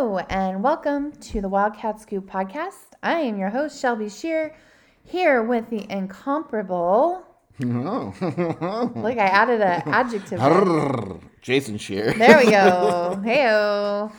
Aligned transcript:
Hello, 0.00 0.18
and 0.30 0.62
welcome 0.62 1.10
to 1.10 1.40
the 1.40 1.48
Wildcat 1.48 2.00
Scoop 2.00 2.30
podcast. 2.30 2.92
I 3.02 3.18
am 3.18 3.36
your 3.36 3.50
host, 3.50 3.80
Shelby 3.80 4.08
Scheer, 4.08 4.54
here 5.02 5.42
with 5.42 5.70
the 5.70 5.90
incomparable. 5.90 7.24
Oh. 7.64 8.14
Look, 8.94 9.18
I 9.18 9.26
added 9.26 9.60
an 9.60 9.82
adjective. 9.86 11.20
Jason 11.42 11.78
Scheer. 11.78 12.12
There 12.12 12.38
we 12.38 12.48
go. 12.48 13.20
Heyo. 13.24 14.12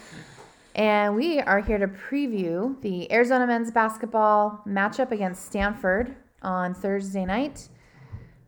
And 0.76 1.16
we 1.16 1.40
are 1.40 1.62
here 1.62 1.78
to 1.78 1.88
preview 1.88 2.80
the 2.82 3.10
Arizona 3.10 3.48
men's 3.48 3.72
basketball 3.72 4.62
matchup 4.68 5.12
against 5.12 5.46
Stanford 5.46 6.14
on 6.42 6.74
Thursday 6.74 7.24
night. 7.24 7.70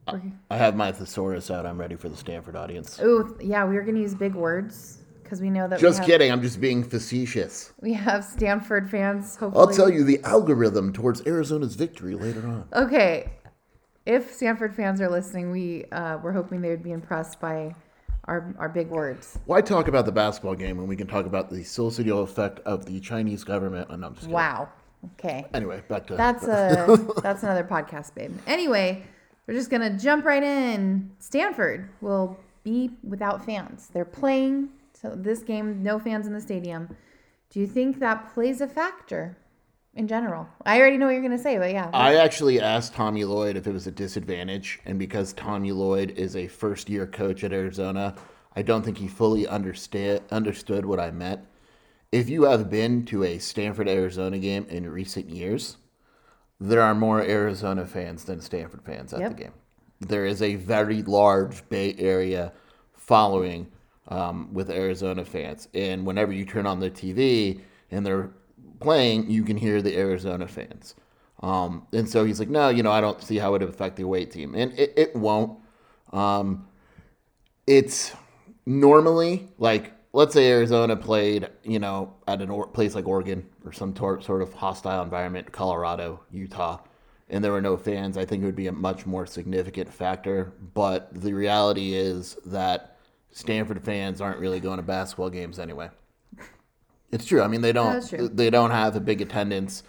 I 0.05 0.57
have 0.57 0.75
my 0.75 0.91
thesaurus 0.91 1.49
out. 1.49 1.65
I'm 1.65 1.79
ready 1.79 1.95
for 1.95 2.09
the 2.09 2.17
Stanford 2.17 2.57
audience. 2.57 2.99
Oh, 3.01 3.37
yeah, 3.39 3.63
we 3.63 3.77
are 3.77 3.83
going 3.83 3.95
to 3.95 4.01
use 4.01 4.15
big 4.15 4.35
words 4.35 5.00
because 5.31 5.41
we 5.41 5.49
know 5.49 5.65
that 5.65 5.79
Just 5.79 5.99
have, 5.99 6.07
kidding. 6.07 6.29
I'm 6.29 6.41
just 6.41 6.59
being 6.59 6.83
facetious. 6.83 7.71
we 7.79 7.93
have 7.93 8.25
Stanford 8.25 8.91
fans. 8.91 9.37
Hopefully, 9.37 9.65
I'll 9.65 9.73
tell 9.73 9.89
you 9.89 10.03
the 10.03 10.19
algorithm 10.25 10.91
towards 10.91 11.25
Arizona's 11.25 11.75
victory 11.75 12.15
later 12.15 12.45
on. 12.45 12.67
Okay, 12.73 13.31
if 14.05 14.33
Stanford 14.33 14.75
fans 14.75 14.99
are 14.99 15.09
listening, 15.09 15.49
we 15.49 15.85
uh, 15.93 16.17
we're 16.21 16.33
hoping 16.33 16.59
they 16.59 16.67
would 16.67 16.83
be 16.83 16.91
impressed 16.91 17.39
by 17.39 17.73
our 18.25 18.53
our 18.59 18.67
big 18.67 18.89
words. 18.89 19.39
Why 19.45 19.61
talk 19.61 19.87
about 19.87 20.05
the 20.05 20.11
basketball 20.11 20.55
game 20.55 20.75
when 20.75 20.87
we 20.87 20.97
can 20.97 21.07
talk 21.07 21.25
about 21.25 21.49
the 21.49 21.63
social 21.63 22.23
effect 22.23 22.59
of 22.65 22.85
the 22.85 22.99
Chinese 22.99 23.45
government? 23.45 23.87
Oh, 23.89 23.95
no, 23.95 24.07
I'm 24.07 24.13
just 24.13 24.23
kidding. 24.23 24.33
Wow. 24.33 24.67
Okay, 25.13 25.45
Anyway, 25.53 25.81
back 25.87 26.07
to 26.07 26.15
that's 26.17 26.43
a 26.43 27.07
that's 27.23 27.41
another 27.43 27.63
podcast, 27.63 28.13
babe. 28.15 28.37
Anyway, 28.45 29.01
we're 29.47 29.53
just 29.53 29.69
gonna 29.69 29.97
jump 29.97 30.25
right 30.25 30.43
in. 30.43 31.09
Stanford 31.19 31.89
will 32.01 32.37
be 32.65 32.91
without 33.01 33.45
fans. 33.45 33.89
They're 33.93 34.03
playing 34.03 34.69
so 35.01 35.15
this 35.15 35.39
game, 35.39 35.81
no 35.81 35.97
fans 35.97 36.27
in 36.27 36.33
the 36.33 36.41
stadium. 36.41 36.95
Do 37.49 37.59
you 37.59 37.67
think 37.67 37.99
that 37.99 38.33
plays 38.33 38.61
a 38.61 38.67
factor 38.67 39.37
in 39.95 40.07
general? 40.07 40.47
I 40.65 40.79
already 40.79 40.97
know 40.97 41.07
what 41.07 41.13
you're 41.13 41.23
gonna 41.23 41.37
say, 41.37 41.57
but 41.57 41.71
yeah. 41.71 41.89
I 41.93 42.15
actually 42.15 42.61
asked 42.61 42.93
Tommy 42.93 43.25
Lloyd 43.25 43.57
if 43.57 43.65
it 43.65 43.73
was 43.73 43.87
a 43.87 43.91
disadvantage, 43.91 44.79
and 44.85 44.99
because 44.99 45.33
Tommy 45.33 45.71
Lloyd 45.71 46.11
is 46.11 46.35
a 46.35 46.47
first 46.47 46.89
year 46.89 47.07
coach 47.07 47.43
at 47.43 47.51
Arizona, 47.51 48.15
I 48.55 48.61
don't 48.61 48.83
think 48.83 48.97
he 48.97 49.07
fully 49.07 49.47
understand 49.47 50.21
understood 50.31 50.85
what 50.85 50.99
I 50.99 51.11
meant. 51.11 51.41
If 52.11 52.29
you 52.29 52.43
have 52.43 52.69
been 52.69 53.05
to 53.05 53.23
a 53.23 53.39
Stanford 53.39 53.87
Arizona 53.87 54.37
game 54.37 54.65
in 54.69 54.89
recent 54.89 55.29
years, 55.29 55.77
there 56.59 56.81
are 56.81 56.93
more 56.93 57.21
Arizona 57.21 57.85
fans 57.85 58.25
than 58.25 58.39
Stanford 58.39 58.83
fans 58.83 59.13
at 59.13 59.21
Yep. 59.21 59.29
the 59.31 59.43
game. 59.43 59.53
There 59.99 60.25
is 60.25 60.41
a 60.41 60.55
very 60.55 61.01
large 61.03 61.67
Bay 61.69 61.95
Area 61.97 62.53
following 62.93 63.71
um, 64.07 64.53
with 64.53 64.69
Arizona 64.69 65.23
fans, 65.25 65.67
and 65.73 66.05
whenever 66.05 66.31
you 66.31 66.45
turn 66.45 66.65
on 66.65 66.79
the 66.79 66.89
TV 66.89 67.61
and 67.91 68.05
they're 68.05 68.31
playing, 68.79 69.29
you 69.29 69.43
can 69.43 69.57
hear 69.57 69.81
the 69.81 69.95
Arizona 69.97 70.47
fans. 70.47 70.95
Um, 71.41 71.87
and 71.93 72.07
so 72.07 72.23
he's 72.23 72.39
like, 72.39 72.49
no, 72.49 72.69
you 72.69 72.83
know, 72.83 72.91
I 72.91 73.01
don't 73.01 73.21
see 73.21 73.37
how 73.37 73.49
it 73.49 73.51
would 73.61 73.63
affect 73.63 73.95
the 73.95 74.03
away 74.03 74.25
team, 74.25 74.55
and 74.55 74.77
it, 74.77 74.93
it 74.95 75.15
won't. 75.15 75.59
Um, 76.13 76.67
it's 77.67 78.13
normally 78.65 79.47
like 79.57 79.93
let's 80.13 80.33
say 80.33 80.49
Arizona 80.49 80.95
played, 80.95 81.47
you 81.63 81.79
know, 81.79 82.13
at 82.27 82.41
a 82.41 82.63
place 82.67 82.95
like 82.95 83.07
Oregon 83.07 83.47
or 83.65 83.71
some 83.71 83.93
tor- 83.93 84.21
sort 84.21 84.41
of 84.41 84.53
hostile 84.53 85.03
environment, 85.03 85.51
Colorado, 85.51 86.19
Utah, 86.31 86.79
and 87.29 87.43
there 87.43 87.51
were 87.51 87.61
no 87.61 87.77
fans. 87.77 88.17
I 88.17 88.25
think 88.25 88.43
it 88.43 88.45
would 88.45 88.55
be 88.55 88.67
a 88.67 88.73
much 88.73 89.05
more 89.05 89.25
significant 89.25 89.91
factor. 89.91 90.53
But 90.73 91.09
the 91.13 91.33
reality 91.33 91.93
is 91.93 92.35
that 92.45 92.97
Stanford 93.31 93.83
fans 93.83 94.21
aren't 94.21 94.39
really 94.39 94.59
going 94.59 94.77
to 94.77 94.83
basketball 94.83 95.29
games 95.29 95.59
anyway. 95.59 95.89
It's 97.11 97.25
true. 97.25 97.41
I 97.41 97.47
mean, 97.47 97.61
they 97.61 97.73
don't. 97.73 98.35
They 98.35 98.49
don't 98.49 98.71
have 98.71 98.95
a 98.95 98.99
big 98.99 99.21
attendance. 99.21 99.83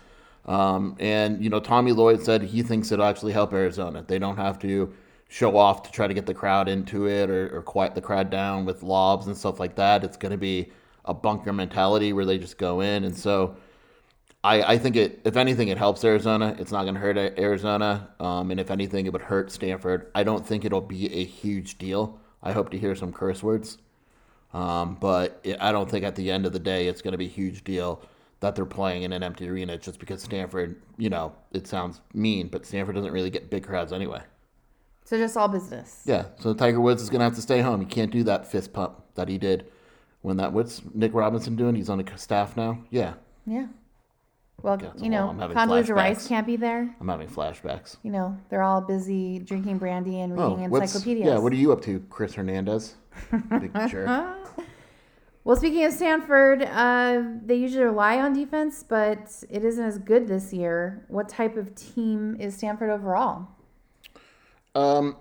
Um, 0.45 0.97
and 0.99 1.43
you 1.43 1.51
know, 1.51 1.61
Tommy 1.61 1.93
Lloyd 1.93 2.23
said 2.23 2.43
he 2.43 2.63
thinks 2.63 2.91
it'll 2.91 3.05
actually 3.05 3.33
help 3.33 3.53
Arizona. 3.53 4.05
They 4.07 4.19
don't 4.19 4.37
have 4.37 4.59
to 4.61 4.93
show 5.29 5.57
off 5.57 5.83
to 5.85 5.93
try 5.93 6.07
to 6.07 6.15
get 6.15 6.27
the 6.27 6.35
crowd 6.35 6.69
into 6.69 7.07
it 7.07 7.31
or, 7.31 7.57
or 7.57 7.63
quiet 7.63 7.95
the 7.95 8.01
crowd 8.01 8.29
down 8.29 8.65
with 8.65 8.83
lobs 8.83 9.29
and 9.29 9.37
stuff 9.37 9.61
like 9.61 9.77
that. 9.77 10.05
It's 10.05 10.17
going 10.17 10.33
to 10.33 10.39
be 10.39 10.73
a 11.05 11.15
bunker 11.15 11.53
mentality 11.53 12.13
where 12.13 12.25
they 12.25 12.39
just 12.39 12.59
go 12.59 12.81
in. 12.81 13.05
And 13.05 13.17
so, 13.17 13.57
I, 14.45 14.75
I 14.75 14.79
think 14.79 14.97
it. 14.97 15.21
If 15.25 15.37
anything, 15.37 15.69
it 15.69 15.79
helps 15.79 16.05
Arizona. 16.05 16.57
It's 16.59 16.73
not 16.73 16.83
going 16.83 16.95
to 16.95 17.01
hurt 17.01 17.17
Arizona. 17.17 18.09
Um, 18.19 18.51
and 18.51 18.59
if 18.59 18.71
anything, 18.71 19.07
it 19.07 19.13
would 19.13 19.23
hurt 19.23 19.53
Stanford. 19.53 20.11
I 20.15 20.25
don't 20.25 20.45
think 20.45 20.65
it'll 20.65 20.81
be 20.81 21.13
a 21.13 21.25
huge 21.25 21.79
deal. 21.79 22.19
I 22.43 22.53
hope 22.53 22.71
to 22.71 22.79
hear 22.79 22.95
some 22.95 23.13
curse 23.13 23.43
words. 23.43 23.79
Um, 24.53 24.97
but 25.01 25.41
it, 25.45 25.57
I 25.61 25.73
don't 25.73 25.91
think 25.91 26.05
at 26.05 26.15
the 26.17 26.31
end 26.31 26.45
of 26.45 26.53
the 26.53 26.59
day 26.59 26.87
it's 26.89 27.01
going 27.01 27.13
to 27.13 27.19
be 27.19 27.27
a 27.27 27.29
huge 27.29 27.65
deal 27.65 28.03
that 28.41 28.55
they're 28.55 28.67
playing 28.67 29.05
in 29.05 29.13
an 29.13 29.23
empty 29.23 29.49
arena 29.49 29.79
just 29.79 29.99
because 29.99 30.23
Stanford, 30.23 30.83
you 30.99 31.09
know, 31.09 31.33
it 31.53 31.67
sounds 31.67 32.01
mean, 32.13 32.49
but 32.49 32.67
Stanford 32.67 32.97
doesn't 32.97 33.13
really 33.13 33.31
get 33.31 33.49
big 33.51 33.65
crowds 33.65 33.93
anyway. 33.93 34.21
so 35.05 35.17
just 35.17 35.37
all 35.37 35.49
business. 35.49 36.03
Yeah, 36.05 36.27
so 36.39 36.53
Tiger 36.53 36.81
Woods 36.81 37.03
is 37.03 37.09
going 37.09 37.21
to 37.21 37.25
have 37.25 37.37
to 37.37 37.41
stay 37.43 37.61
home. 37.61 37.81
He 37.81 37.87
can't 37.87 38.11
do 38.11 38.25
that 38.25 38.51
fist 38.51 38.73
pump 38.73 39.01
that 39.15 39.29
he 39.29 39.39
did 39.39 39.71
when 40.23 40.37
that. 40.39 40.53
What's 40.53 40.83
Nick 40.93 41.15
Robinson 41.15 41.57
doing? 41.57 41.77
He's 41.77 41.89
on 41.89 41.99
the 41.99 42.13
staff 42.19 42.57
now. 42.57 42.83
Yeah, 42.91 43.15
Yeah. 43.47 43.69
Well, 44.63 44.81
you 44.99 45.11
know, 45.11 45.35
Condoleezza 45.37 45.95
Rice 45.95 46.29
can't 46.29 46.47
be 46.47 46.57
there. 46.57 46.95
I'm 47.01 47.09
having 47.09 47.29
flashbacks. 47.29 47.97
You 48.03 48.13
know, 48.13 48.37
they're 48.49 48.63
all 48.63 48.81
busy 48.81 49.41
drinking 49.41 49.79
brandy 49.79 50.21
and 50.21 50.33
reading 50.33 50.69
Oh, 50.73 50.77
encyclopedias. 50.77 51.27
yeah? 51.27 51.39
What 51.39 51.53
are 51.53 51.57
you 51.57 51.73
up 51.73 51.83
to, 51.83 52.01
Chris 52.11 52.35
Hernandez? 52.35 52.95
Big 53.61 53.73
jerk. 53.89 54.09
well, 55.45 55.57
speaking 55.57 55.85
of 55.85 55.93
Stanford, 55.93 56.63
uh, 56.63 57.23
they 57.45 57.57
usually 57.57 57.85
rely 57.85 58.19
on 58.21 58.33
defense, 58.33 58.85
but 58.89 59.43
it 59.51 59.65
isn't 59.65 59.85
as 59.85 59.99
good 59.99 60.29
this 60.29 60.53
year. 60.53 61.05
What 61.09 61.29
type 61.29 61.57
of 61.57 61.75
team 61.75 62.37
is 62.39 62.55
Stanford 62.57 62.91
overall? 62.91 63.49
Um, 64.75 65.17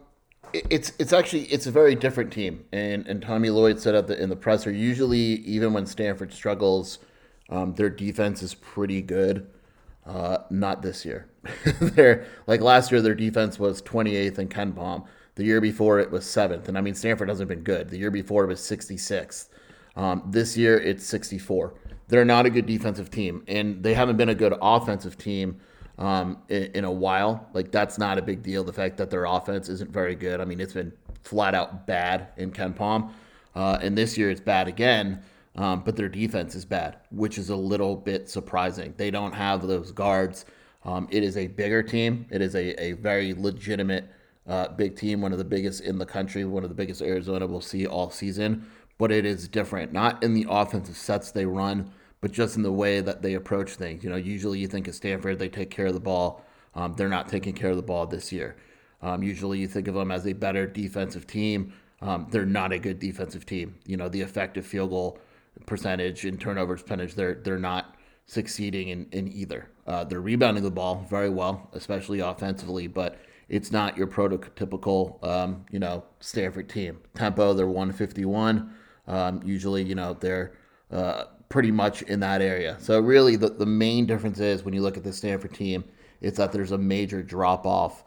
it's 0.53 0.93
it's 0.99 1.13
actually 1.13 1.43
it's 1.43 1.65
a 1.67 1.71
very 1.71 1.95
different 1.95 2.31
team, 2.31 2.63
and 2.71 3.07
and 3.07 3.21
Tommy 3.21 3.49
Lloyd 3.49 3.79
said 3.79 3.95
at 3.95 4.07
the 4.07 4.21
in 4.21 4.29
the 4.29 4.35
presser. 4.35 4.71
Usually, 4.71 5.17
even 5.17 5.73
when 5.73 5.85
Stanford 5.85 6.31
struggles, 6.33 6.99
um, 7.51 7.75
their 7.75 7.89
defense 7.89 8.41
is 8.41 8.53
pretty 8.55 9.01
good. 9.01 9.47
Uh, 10.05 10.39
not 10.49 10.81
this 10.81 11.05
year. 11.05 11.27
They're 11.79 12.25
like 12.47 12.61
last 12.61 12.91
year, 12.91 13.01
their 13.01 13.13
defense 13.13 13.59
was 13.59 13.81
28th 13.83 14.39
in 14.39 14.47
KenPom. 14.47 15.05
The 15.35 15.43
year 15.43 15.61
before, 15.61 15.99
it 15.99 16.11
was 16.11 16.25
seventh, 16.25 16.67
and 16.67 16.77
I 16.77 16.81
mean 16.81 16.95
Stanford 16.95 17.29
hasn't 17.29 17.49
been 17.49 17.63
good. 17.63 17.89
The 17.89 17.97
year 17.97 18.11
before, 18.11 18.43
it 18.43 18.47
was 18.47 18.59
66th. 18.59 19.49
Um, 19.95 20.23
this 20.27 20.57
year, 20.57 20.77
it's 20.77 21.05
64. 21.05 21.73
They're 22.07 22.25
not 22.25 22.45
a 22.45 22.49
good 22.49 22.65
defensive 22.65 23.09
team, 23.09 23.43
and 23.47 23.83
they 23.83 23.93
haven't 23.93 24.17
been 24.17 24.29
a 24.29 24.35
good 24.35 24.53
offensive 24.61 25.17
team 25.17 25.59
um, 25.97 26.39
in, 26.49 26.63
in 26.73 26.83
a 26.83 26.91
while. 26.91 27.47
Like 27.53 27.71
that's 27.71 27.97
not 27.97 28.17
a 28.17 28.21
big 28.21 28.43
deal. 28.43 28.63
The 28.63 28.73
fact 28.73 28.97
that 28.97 29.09
their 29.09 29.25
offense 29.25 29.69
isn't 29.69 29.91
very 29.91 30.15
good. 30.15 30.41
I 30.41 30.45
mean, 30.45 30.59
it's 30.59 30.73
been 30.73 30.91
flat 31.23 31.53
out 31.53 31.85
bad 31.87 32.29
in 32.37 32.51
KenPom, 32.51 33.11
uh, 33.55 33.77
and 33.81 33.97
this 33.97 34.17
year 34.17 34.29
it's 34.29 34.41
bad 34.41 34.67
again. 34.67 35.21
Um, 35.55 35.83
but 35.83 35.95
their 35.95 36.09
defense 36.09 36.55
is 36.55 36.63
bad, 36.63 36.97
which 37.11 37.37
is 37.37 37.49
a 37.49 37.55
little 37.55 37.95
bit 37.95 38.29
surprising. 38.29 38.93
They 38.97 39.11
don't 39.11 39.33
have 39.33 39.67
those 39.67 39.91
guards. 39.91 40.45
Um, 40.85 41.07
it 41.11 41.23
is 41.23 41.35
a 41.37 41.47
bigger 41.47 41.83
team. 41.83 42.25
It 42.29 42.41
is 42.41 42.55
a, 42.55 42.81
a 42.81 42.93
very 42.93 43.33
legitimate 43.33 44.09
uh, 44.47 44.69
big 44.69 44.95
team, 44.95 45.21
one 45.21 45.31
of 45.31 45.37
the 45.37 45.43
biggest 45.43 45.81
in 45.81 45.97
the 45.97 46.05
country, 46.05 46.45
one 46.45 46.63
of 46.63 46.69
the 46.69 46.75
biggest 46.75 47.01
Arizona 47.01 47.45
will 47.45 47.61
see 47.61 47.85
all 47.85 48.09
season. 48.09 48.65
But 48.97 49.11
it 49.11 49.25
is 49.25 49.47
different, 49.47 49.93
not 49.93 50.23
in 50.23 50.33
the 50.33 50.45
offensive 50.49 50.97
sets 50.97 51.31
they 51.31 51.45
run, 51.45 51.91
but 52.21 52.31
just 52.31 52.55
in 52.55 52.63
the 52.63 52.71
way 52.71 53.01
that 53.01 53.21
they 53.21 53.33
approach 53.33 53.71
things. 53.71 54.03
You 54.03 54.09
know, 54.09 54.15
usually 54.15 54.59
you 54.59 54.67
think 54.67 54.87
of 54.87 54.95
Stanford, 54.95 55.39
they 55.39 55.49
take 55.49 55.69
care 55.69 55.87
of 55.87 55.93
the 55.93 55.99
ball. 55.99 56.45
Um, 56.75 56.93
they're 56.95 57.09
not 57.09 57.27
taking 57.27 57.53
care 57.53 57.71
of 57.71 57.75
the 57.75 57.83
ball 57.83 58.05
this 58.05 58.31
year. 58.31 58.55
Um, 59.01 59.23
usually 59.23 59.59
you 59.59 59.67
think 59.67 59.87
of 59.87 59.95
them 59.95 60.11
as 60.11 60.27
a 60.27 60.33
better 60.33 60.67
defensive 60.67 61.25
team. 61.25 61.73
Um, 62.01 62.27
they're 62.29 62.45
not 62.45 62.71
a 62.71 62.79
good 62.79 62.99
defensive 62.99 63.45
team. 63.45 63.75
You 63.85 63.97
know, 63.97 64.07
the 64.07 64.21
effective 64.21 64.65
field 64.65 64.91
goal 64.91 65.19
percentage 65.65 66.25
and 66.25 66.39
turnovers 66.39 66.81
percentage, 66.81 67.15
they're 67.15 67.35
they're 67.35 67.59
not 67.59 67.95
succeeding 68.25 68.89
in, 68.89 69.07
in 69.11 69.31
either. 69.31 69.69
Uh, 69.85 70.03
they're 70.03 70.21
rebounding 70.21 70.63
the 70.63 70.71
ball 70.71 71.05
very 71.09 71.29
well, 71.29 71.69
especially 71.73 72.21
offensively, 72.21 72.87
but 72.87 73.19
it's 73.49 73.71
not 73.71 73.97
your 73.97 74.07
prototypical, 74.07 75.21
um, 75.27 75.65
you 75.69 75.79
know, 75.79 76.05
Stanford 76.21 76.69
team. 76.69 76.99
Tempo, 77.13 77.53
they're 77.53 77.67
151. 77.67 78.73
Um, 79.07 79.41
usually, 79.43 79.83
you 79.83 79.95
know, 79.95 80.13
they're 80.13 80.53
uh, 80.91 81.25
pretty 81.49 81.71
much 81.71 82.03
in 82.03 82.21
that 82.21 82.41
area. 82.41 82.77
So 82.79 83.01
really, 83.01 83.35
the, 83.35 83.49
the 83.49 83.65
main 83.65 84.05
difference 84.05 84.39
is 84.39 84.63
when 84.63 84.73
you 84.73 84.81
look 84.81 84.95
at 84.95 85.03
the 85.03 85.11
Stanford 85.11 85.53
team, 85.53 85.83
it's 86.21 86.37
that 86.37 86.53
there's 86.53 86.71
a 86.71 86.77
major 86.77 87.21
drop 87.21 87.65
off 87.65 88.05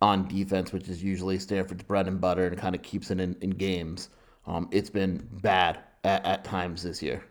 on 0.00 0.28
defense, 0.28 0.72
which 0.72 0.88
is 0.88 1.02
usually 1.02 1.40
Stanford's 1.40 1.82
bread 1.82 2.06
and 2.06 2.20
butter 2.20 2.46
and 2.46 2.56
kind 2.56 2.76
of 2.76 2.82
keeps 2.82 3.10
it 3.10 3.18
in, 3.18 3.34
in 3.40 3.50
games. 3.50 4.10
Um, 4.46 4.68
it's 4.70 4.90
been 4.90 5.26
bad 5.42 5.80
at, 6.04 6.24
at 6.24 6.44
times 6.44 6.82
this 6.82 7.02
year. 7.02 7.24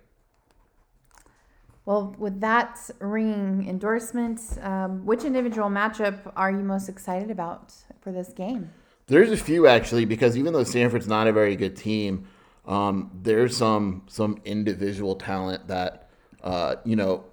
Well, 1.86 2.16
with 2.18 2.40
that 2.42 2.80
ringing 3.00 3.68
endorsement, 3.68 4.40
um, 4.62 5.06
which 5.06 5.24
individual 5.24 5.70
matchup 5.70 6.32
are 6.36 6.50
you 6.50 6.60
most 6.60 6.88
excited 6.88 7.30
about 7.30 7.74
for 8.02 8.12
this 8.12 8.30
game? 8.30 8.72
There's 9.08 9.32
a 9.32 9.38
few 9.38 9.68
actually, 9.68 10.06
because 10.06 10.38
even 10.38 10.54
though 10.54 10.64
Stanford's 10.64 11.08
not 11.08 11.28
a 11.28 11.34
very 11.34 11.58
good 11.58 11.76
team, 11.76 12.26
um, 12.66 13.12
there's 13.22 13.58
some 13.58 14.04
some 14.08 14.40
individual 14.46 15.16
talent 15.16 15.68
that 15.68 16.10
uh, 16.42 16.76
you 16.86 16.96
know 16.96 17.26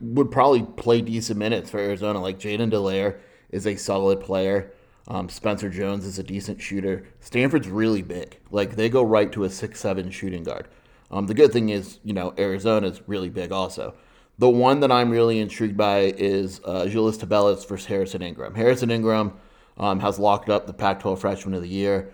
would 0.00 0.30
probably 0.30 0.62
play 0.62 1.02
decent 1.02 1.38
minutes 1.38 1.70
for 1.70 1.78
Arizona. 1.78 2.20
Like 2.20 2.38
Jaiden 2.38 2.70
Delaire 2.70 3.18
is 3.50 3.66
a 3.66 3.76
solid 3.76 4.20
player. 4.20 4.72
Um, 5.06 5.28
Spencer 5.28 5.68
Jones 5.68 6.06
is 6.06 6.18
a 6.18 6.22
decent 6.22 6.60
shooter. 6.60 7.06
Stanford's 7.20 7.68
really 7.68 8.02
big. 8.02 8.38
Like 8.50 8.76
they 8.76 8.88
go 8.88 9.02
right 9.02 9.30
to 9.32 9.44
a 9.44 9.50
six 9.50 9.80
seven 9.80 10.10
shooting 10.10 10.44
guard. 10.44 10.68
Um, 11.10 11.26
the 11.26 11.34
good 11.34 11.52
thing 11.52 11.68
is, 11.68 11.98
you 12.04 12.12
know, 12.12 12.34
Arizona's 12.38 13.02
really 13.06 13.28
big 13.28 13.52
also. 13.52 13.94
The 14.38 14.48
one 14.48 14.80
that 14.80 14.90
I'm 14.90 15.10
really 15.10 15.38
intrigued 15.38 15.76
by 15.76 16.14
is 16.16 16.60
uh, 16.64 16.86
Julius 16.86 17.18
Tubelis 17.18 17.68
versus 17.68 17.86
Harrison 17.86 18.22
Ingram. 18.22 18.54
Harrison 18.54 18.90
Ingram 18.90 19.34
um, 19.78 20.00
has 20.00 20.18
locked 20.18 20.48
up 20.48 20.66
the 20.66 20.72
Pac-12 20.72 21.18
Freshman 21.18 21.54
of 21.54 21.62
the 21.62 21.68
Year. 21.68 22.10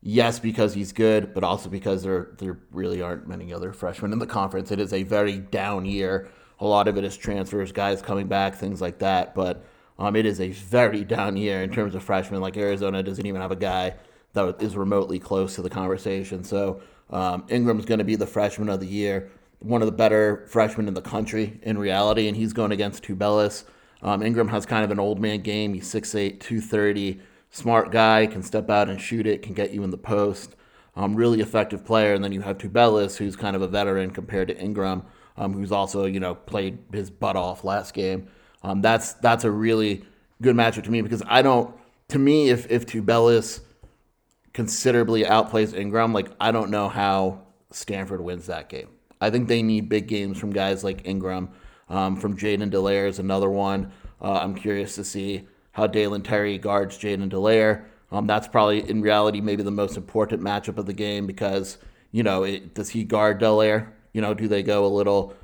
Yes, 0.00 0.38
because 0.38 0.74
he's 0.74 0.92
good, 0.92 1.32
but 1.32 1.42
also 1.42 1.70
because 1.70 2.02
there 2.02 2.28
there 2.36 2.58
really 2.70 3.00
aren't 3.00 3.26
many 3.26 3.52
other 3.54 3.72
freshmen 3.72 4.12
in 4.12 4.18
the 4.18 4.26
conference. 4.26 4.70
It 4.70 4.78
is 4.78 4.92
a 4.92 5.02
very 5.02 5.38
down 5.38 5.86
year. 5.86 6.28
A 6.60 6.66
lot 6.66 6.88
of 6.88 6.98
it 6.98 7.04
is 7.04 7.16
transfers, 7.16 7.72
guys 7.72 8.02
coming 8.02 8.28
back, 8.28 8.54
things 8.54 8.82
like 8.82 8.98
that. 8.98 9.34
But 9.34 9.64
um, 9.98 10.16
it 10.16 10.26
is 10.26 10.40
a 10.40 10.50
very 10.50 11.04
down 11.04 11.36
year 11.36 11.62
in 11.62 11.70
terms 11.70 11.94
of 11.94 12.02
freshmen. 12.02 12.40
Like 12.40 12.56
Arizona 12.56 13.02
doesn't 13.02 13.26
even 13.26 13.40
have 13.40 13.52
a 13.52 13.56
guy 13.56 13.94
that 14.32 14.60
is 14.60 14.76
remotely 14.76 15.18
close 15.18 15.54
to 15.54 15.62
the 15.62 15.70
conversation. 15.70 16.44
So 16.44 16.80
um, 17.10 17.44
Ingram's 17.48 17.84
going 17.84 17.98
to 17.98 18.04
be 18.04 18.16
the 18.16 18.26
freshman 18.26 18.68
of 18.68 18.80
the 18.80 18.86
year, 18.86 19.30
one 19.60 19.82
of 19.82 19.86
the 19.86 19.92
better 19.92 20.46
freshmen 20.48 20.88
in 20.88 20.94
the 20.94 21.02
country 21.02 21.60
in 21.62 21.78
reality, 21.78 22.28
and 22.28 22.36
he's 22.36 22.52
going 22.52 22.72
against 22.72 23.04
Tubelis. 23.04 23.64
Um, 24.02 24.22
Ingram 24.22 24.48
has 24.48 24.66
kind 24.66 24.84
of 24.84 24.90
an 24.90 24.98
old 24.98 25.20
man 25.20 25.40
game. 25.40 25.72
He's 25.72 25.92
6'8, 25.92 26.40
230, 26.40 27.20
smart 27.50 27.90
guy, 27.90 28.26
can 28.26 28.42
step 28.42 28.68
out 28.68 28.90
and 28.90 29.00
shoot 29.00 29.26
it, 29.26 29.42
can 29.42 29.54
get 29.54 29.72
you 29.72 29.82
in 29.84 29.90
the 29.90 29.96
post. 29.96 30.56
Um, 30.96 31.14
really 31.14 31.40
effective 31.40 31.84
player. 31.84 32.14
And 32.14 32.22
then 32.22 32.32
you 32.32 32.42
have 32.42 32.58
Tubelis, 32.58 33.16
who's 33.16 33.34
kind 33.34 33.56
of 33.56 33.62
a 33.62 33.68
veteran 33.68 34.10
compared 34.10 34.48
to 34.48 34.58
Ingram, 34.58 35.04
um, 35.36 35.54
who's 35.54 35.72
also, 35.72 36.04
you 36.04 36.20
know, 36.20 36.34
played 36.34 36.78
his 36.92 37.10
butt 37.10 37.36
off 37.36 37.64
last 37.64 37.94
game. 37.94 38.28
Um, 38.64 38.80
that's 38.82 39.12
that's 39.14 39.44
a 39.44 39.50
really 39.50 40.04
good 40.42 40.56
matchup 40.56 40.82
to 40.84 40.90
me 40.90 41.02
because 41.02 41.22
I 41.26 41.42
don't, 41.42 41.72
to 42.08 42.18
me, 42.18 42.48
if, 42.48 42.68
if 42.70 42.86
Tubelis– 42.86 43.60
considerably 44.54 45.24
outplays 45.24 45.76
Ingram, 45.76 46.14
like 46.14 46.30
I 46.40 46.50
don't 46.52 46.70
know 46.70 46.88
how 46.88 47.40
Stanford 47.70 48.22
wins 48.22 48.46
that 48.46 48.70
game. 48.70 48.88
I 49.20 49.28
think 49.28 49.48
they 49.48 49.62
need 49.62 49.88
big 49.88 50.06
games 50.06 50.38
from 50.38 50.50
guys 50.50 50.82
like 50.82 51.06
Ingram. 51.06 51.50
Um, 51.90 52.16
from 52.16 52.34
Jaiden 52.34 52.70
Delaire 52.70 53.06
is 53.06 53.18
another 53.18 53.50
one. 53.50 53.92
Uh, 54.22 54.38
I'm 54.38 54.54
curious 54.54 54.94
to 54.94 55.04
see 55.04 55.46
how 55.72 55.86
Dalen 55.86 56.22
Terry 56.22 56.56
guards 56.56 56.96
Jaiden 56.96 57.28
Delaire. 57.28 57.84
Um, 58.10 58.26
that's 58.26 58.48
probably 58.48 58.88
in 58.88 59.02
reality 59.02 59.42
maybe 59.42 59.62
the 59.62 59.70
most 59.70 59.98
important 59.98 60.40
matchup 60.40 60.78
of 60.78 60.86
the 60.86 60.94
game 60.94 61.26
because 61.26 61.76
you 62.10 62.22
know 62.22 62.44
it, 62.44 62.74
does 62.74 62.88
he 62.88 63.04
guard 63.04 63.40
Delaire? 63.40 63.88
You 64.12 64.22
know, 64.22 64.32
do 64.32 64.48
they 64.48 64.62
go 64.62 64.86
a 64.86 64.88
little 64.88 65.34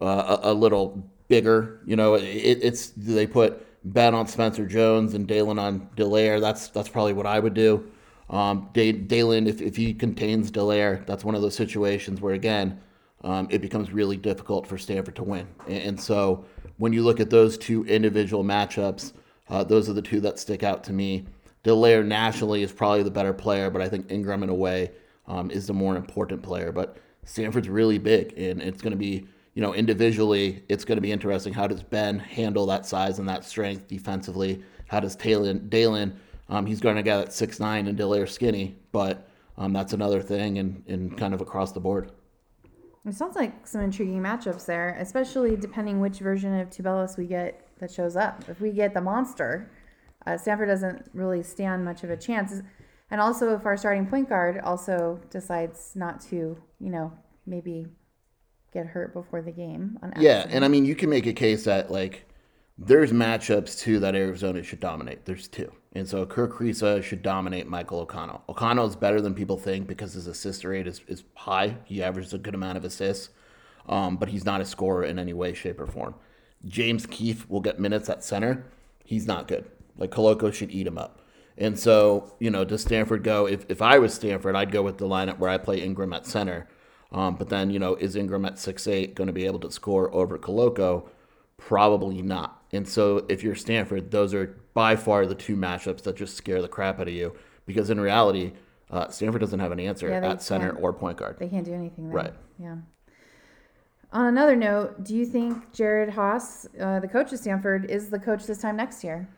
uh, 0.00 0.38
a, 0.44 0.52
a, 0.52 0.54
little 0.54 1.10
bigger? 1.28 1.80
You 1.86 1.96
know, 1.96 2.14
it, 2.14 2.24
it's 2.24 2.88
they 2.96 3.26
put 3.26 3.64
Ben 3.84 4.14
on 4.14 4.26
Spencer 4.26 4.66
Jones 4.66 5.14
and 5.14 5.26
Dalen 5.26 5.58
on 5.58 5.88
Delaire? 5.96 6.40
That's 6.40 6.68
that's 6.68 6.88
probably 6.88 7.12
what 7.12 7.26
I 7.26 7.38
would 7.38 7.54
do. 7.54 7.90
Um, 8.30 8.68
Dalen, 8.74 9.46
if, 9.46 9.60
if 9.62 9.76
he 9.76 9.94
contains 9.94 10.50
Delaire, 10.50 11.04
that's 11.06 11.24
one 11.24 11.34
of 11.34 11.40
those 11.40 11.54
situations 11.54 12.20
where, 12.20 12.34
again, 12.34 12.78
um, 13.24 13.48
it 13.50 13.60
becomes 13.60 13.90
really 13.90 14.16
difficult 14.16 14.66
for 14.66 14.76
Stanford 14.76 15.16
to 15.16 15.22
win. 15.22 15.46
And, 15.66 15.82
and, 15.82 16.00
so 16.00 16.44
when 16.76 16.92
you 16.92 17.02
look 17.02 17.20
at 17.20 17.30
those 17.30 17.56
two 17.56 17.84
individual 17.86 18.44
matchups, 18.44 19.12
uh, 19.48 19.64
those 19.64 19.88
are 19.88 19.94
the 19.94 20.02
two 20.02 20.20
that 20.20 20.38
stick 20.38 20.62
out 20.62 20.84
to 20.84 20.92
me. 20.92 21.26
Delaire 21.64 22.04
nationally 22.04 22.62
is 22.62 22.70
probably 22.70 23.02
the 23.02 23.10
better 23.10 23.32
player, 23.32 23.70
but 23.70 23.82
I 23.82 23.88
think 23.88 24.10
Ingram, 24.10 24.42
in 24.42 24.50
a 24.50 24.54
way, 24.54 24.92
um, 25.26 25.50
is 25.50 25.66
the 25.66 25.74
more 25.74 25.96
important 25.96 26.42
player. 26.42 26.70
But 26.70 26.98
Stanford's 27.24 27.68
really 27.68 27.98
big, 27.98 28.34
and 28.38 28.62
it's 28.62 28.82
going 28.82 28.92
to 28.92 28.96
be, 28.96 29.26
you 29.58 29.62
know, 29.62 29.74
individually, 29.74 30.62
it's 30.68 30.84
going 30.84 30.98
to 30.98 31.02
be 31.02 31.10
interesting. 31.10 31.52
How 31.52 31.66
does 31.66 31.82
Ben 31.82 32.16
handle 32.20 32.64
that 32.66 32.86
size 32.86 33.18
and 33.18 33.28
that 33.28 33.44
strength 33.44 33.88
defensively? 33.88 34.62
How 34.86 35.00
does 35.00 35.16
Dalen, 35.16 35.68
Dalen 35.68 36.16
um, 36.48 36.64
he's 36.64 36.78
going 36.78 36.94
to 36.94 37.02
get 37.02 37.18
at 37.18 37.32
six 37.32 37.58
nine 37.58 37.88
and 37.88 37.98
Delaire 37.98 38.28
skinny, 38.28 38.76
but 38.92 39.28
um, 39.56 39.72
that's 39.72 39.94
another 39.94 40.22
thing 40.22 40.58
and, 40.58 40.84
and 40.86 41.18
kind 41.18 41.34
of 41.34 41.40
across 41.40 41.72
the 41.72 41.80
board. 41.80 42.12
It 43.04 43.16
sounds 43.16 43.34
like 43.34 43.66
some 43.66 43.80
intriguing 43.80 44.20
matchups 44.20 44.64
there, 44.64 44.96
especially 45.00 45.56
depending 45.56 45.98
which 45.98 46.20
version 46.20 46.56
of 46.60 46.70
Tubelis 46.70 47.18
we 47.18 47.26
get 47.26 47.66
that 47.80 47.90
shows 47.90 48.14
up. 48.14 48.44
If 48.48 48.60
we 48.60 48.70
get 48.70 48.94
the 48.94 49.00
monster, 49.00 49.72
uh, 50.24 50.38
Stanford 50.38 50.68
doesn't 50.68 51.10
really 51.14 51.42
stand 51.42 51.84
much 51.84 52.04
of 52.04 52.10
a 52.10 52.16
chance. 52.16 52.62
And 53.10 53.20
also, 53.20 53.56
if 53.56 53.66
our 53.66 53.76
starting 53.76 54.06
point 54.06 54.28
guard 54.28 54.60
also 54.60 55.18
decides 55.30 55.96
not 55.96 56.20
to, 56.26 56.56
you 56.78 56.90
know, 56.90 57.12
maybe 57.44 57.88
get 58.78 58.86
hurt 58.86 59.12
before 59.12 59.42
the 59.42 59.50
game. 59.50 59.98
yeah, 60.18 60.46
and 60.48 60.64
I 60.64 60.68
mean, 60.68 60.84
you 60.84 60.94
can 60.94 61.10
make 61.10 61.26
a 61.26 61.32
case 61.32 61.64
that 61.64 61.90
like 61.90 62.26
there's 62.78 63.12
matchups 63.12 63.80
too 63.80 63.98
that 64.00 64.14
Arizona 64.14 64.62
should 64.62 64.80
dominate. 64.80 65.24
There's 65.24 65.48
two. 65.48 65.72
And 65.94 66.08
so 66.08 66.24
Kerr 66.24 66.48
Kriisa 66.48 67.02
should 67.02 67.22
dominate 67.22 67.66
Michael 67.66 68.00
O'Connell. 68.00 68.42
O'Connell 68.48 68.86
is 68.86 68.94
better 68.94 69.20
than 69.20 69.34
people 69.34 69.58
think 69.58 69.88
because 69.88 70.12
his 70.12 70.28
assist 70.28 70.64
rate 70.64 70.86
is, 70.86 71.00
is 71.08 71.24
high. 71.34 71.76
He 71.84 72.02
averages 72.02 72.34
a 72.34 72.38
good 72.38 72.54
amount 72.54 72.78
of 72.78 72.84
assists, 72.84 73.30
um, 73.88 74.16
but 74.16 74.28
he's 74.28 74.44
not 74.44 74.60
a 74.60 74.64
scorer 74.64 75.04
in 75.04 75.18
any 75.18 75.32
way, 75.32 75.54
shape, 75.54 75.80
or 75.80 75.86
form. 75.86 76.14
James 76.66 77.06
Keefe 77.06 77.48
will 77.48 77.60
get 77.60 77.80
minutes 77.80 78.08
at 78.08 78.22
center. 78.22 78.64
He's 79.04 79.26
not 79.26 79.48
good. 79.48 79.68
Like 79.96 80.10
Koloko 80.10 80.54
should 80.54 80.70
eat 80.70 80.86
him 80.86 80.98
up. 80.98 81.20
And 81.56 81.76
so, 81.76 82.32
you 82.38 82.50
know, 82.50 82.64
does 82.64 82.82
Stanford 82.82 83.24
go? 83.24 83.46
If, 83.48 83.66
if 83.68 83.82
I 83.82 83.98
was 83.98 84.14
Stanford, 84.14 84.54
I'd 84.54 84.70
go 84.70 84.82
with 84.82 84.98
the 84.98 85.08
lineup 85.08 85.38
where 85.38 85.50
I 85.50 85.58
play 85.58 85.80
Ingram 85.80 86.12
at 86.12 86.26
center. 86.26 86.68
Um, 87.10 87.36
but 87.36 87.48
then, 87.48 87.70
you 87.70 87.78
know, 87.78 87.94
is 87.94 88.16
Ingram 88.16 88.44
at 88.44 88.58
six 88.58 88.86
eight 88.86 89.14
going 89.14 89.28
to 89.28 89.32
be 89.32 89.46
able 89.46 89.60
to 89.60 89.70
score 89.70 90.14
over 90.14 90.38
Koloko? 90.38 91.08
Probably 91.56 92.22
not. 92.22 92.62
And 92.72 92.86
so 92.86 93.24
if 93.28 93.42
you're 93.42 93.54
Stanford, 93.54 94.10
those 94.10 94.34
are 94.34 94.58
by 94.74 94.94
far 94.94 95.26
the 95.26 95.34
two 95.34 95.56
matchups 95.56 96.02
that 96.02 96.16
just 96.16 96.36
scare 96.36 96.60
the 96.60 96.68
crap 96.68 97.00
out 97.00 97.08
of 97.08 97.14
you 97.14 97.34
because 97.66 97.90
in 97.90 98.00
reality, 98.00 98.52
uh, 98.90 99.08
Stanford 99.08 99.40
doesn't 99.40 99.60
have 99.60 99.72
an 99.72 99.80
answer 99.80 100.08
yeah, 100.08 100.30
at 100.30 100.42
center 100.42 100.72
or 100.72 100.92
point 100.92 101.18
guard. 101.18 101.36
They 101.38 101.48
can't 101.48 101.64
do 101.64 101.74
anything. 101.74 102.08
There. 102.08 102.16
Right. 102.16 102.34
Yeah. 102.58 102.76
On 104.12 104.26
another 104.26 104.56
note, 104.56 105.04
do 105.04 105.14
you 105.14 105.26
think 105.26 105.72
Jerod 105.72 106.12
Haase, 106.14 106.66
uh, 106.80 107.00
the 107.00 107.08
coach 107.08 107.32
of 107.32 107.38
Stanford, 107.38 107.90
is 107.90 108.08
the 108.08 108.18
coach 108.18 108.46
this 108.46 108.58
time 108.58 108.76
next 108.76 109.04
year? 109.04 109.28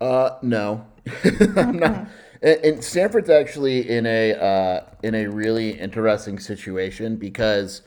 Uh, 0.00 0.36
no. 0.42 0.86
not. 1.56 2.08
And, 2.42 2.82
Stanford's 2.82 3.28
actually 3.28 3.88
in 3.88 4.06
a 4.06 4.32
uh, 4.32 4.86
in 5.02 5.14
a 5.14 5.26
really 5.26 5.78
interesting 5.78 6.38
situation 6.38 7.16
because 7.16 7.82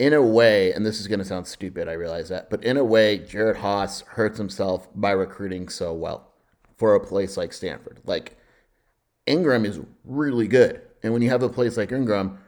in 0.00 0.12
a 0.12 0.22
way, 0.22 0.72
and 0.72 0.84
this 0.84 0.98
is 0.98 1.06
going 1.06 1.18
to 1.18 1.24
sound 1.24 1.46
stupid, 1.46 1.88
I 1.88 1.92
realize 1.92 2.30
that, 2.30 2.48
but 2.48 2.64
in 2.64 2.76
a 2.76 2.84
way, 2.84 3.18
Jerod 3.18 3.56
Haase 3.56 4.04
hurts 4.06 4.38
himself 4.38 4.88
by 4.94 5.10
recruiting 5.10 5.68
so 5.68 5.92
well 5.92 6.32
for 6.78 6.94
a 6.94 7.06
place 7.06 7.36
like 7.36 7.52
Stanford. 7.52 8.00
Like, 8.04 8.38
Ingram 9.26 9.66
is 9.66 9.78
really 10.04 10.48
good. 10.48 10.80
And 11.02 11.12
when 11.12 11.20
you 11.20 11.28
have 11.28 11.42
a 11.42 11.50
place 11.50 11.76
like 11.76 11.92
Ingram, 11.92 12.38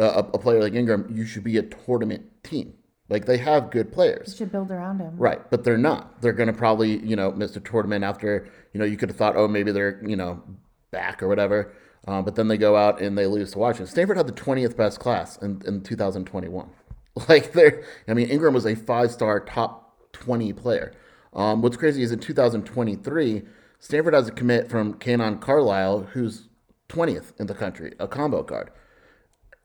uh, 0.00 0.22
a, 0.24 0.36
a, 0.36 0.38
player 0.38 0.60
like 0.60 0.74
Ingram, 0.74 1.08
you 1.14 1.24
should 1.24 1.44
be 1.44 1.56
a 1.56 1.62
tournament 1.62 2.42
team. 2.42 2.74
Like, 3.08 3.24
they 3.24 3.38
have 3.38 3.70
good 3.70 3.90
players. 3.92 4.32
You 4.32 4.36
should 4.36 4.52
build 4.52 4.70
around 4.70 5.00
him. 5.00 5.16
Right. 5.16 5.40
But 5.50 5.64
they're 5.64 5.78
not. 5.78 6.20
They're 6.20 6.32
going 6.32 6.48
to 6.48 6.52
probably, 6.52 6.98
you 6.98 7.16
know, 7.16 7.30
miss 7.32 7.52
the 7.52 7.60
tournament 7.60 8.04
after, 8.04 8.48
you 8.72 8.80
know, 8.80 8.84
you 8.84 8.96
could 8.96 9.08
have 9.08 9.16
thought, 9.16 9.36
oh, 9.36 9.48
maybe 9.48 9.72
they're, 9.72 10.02
you 10.06 10.16
know, 10.16 10.42
back 10.90 11.22
or 11.22 11.28
whatever. 11.28 11.72
Um, 12.06 12.24
but 12.24 12.36
then 12.36 12.48
they 12.48 12.56
go 12.56 12.76
out 12.76 13.00
and 13.00 13.16
they 13.16 13.26
lose 13.26 13.52
to 13.52 13.58
Washington. 13.58 13.86
Stanford 13.86 14.16
had 14.16 14.26
the 14.26 14.32
20th 14.32 14.76
best 14.76 15.00
class 15.00 15.36
in, 15.38 15.62
in 15.66 15.82
2021. 15.82 16.70
Like 17.28 17.52
there, 17.52 17.82
I 18.06 18.14
mean, 18.14 18.28
Ingram 18.28 18.54
was 18.54 18.64
a 18.64 18.76
five-star 18.76 19.40
top 19.40 20.12
20 20.12 20.52
player. 20.52 20.92
Um, 21.32 21.62
what's 21.62 21.76
crazy 21.76 22.04
is 22.04 22.12
in 22.12 22.20
2023, 22.20 23.42
Stanford 23.80 24.14
has 24.14 24.28
a 24.28 24.30
commit 24.30 24.70
from 24.70 24.94
Kanaan 24.94 25.40
Carlisle, 25.40 26.02
who's 26.12 26.48
20th 26.88 27.32
in 27.40 27.48
the 27.48 27.54
country, 27.54 27.94
a 27.98 28.06
combo 28.06 28.44
guard. 28.44 28.70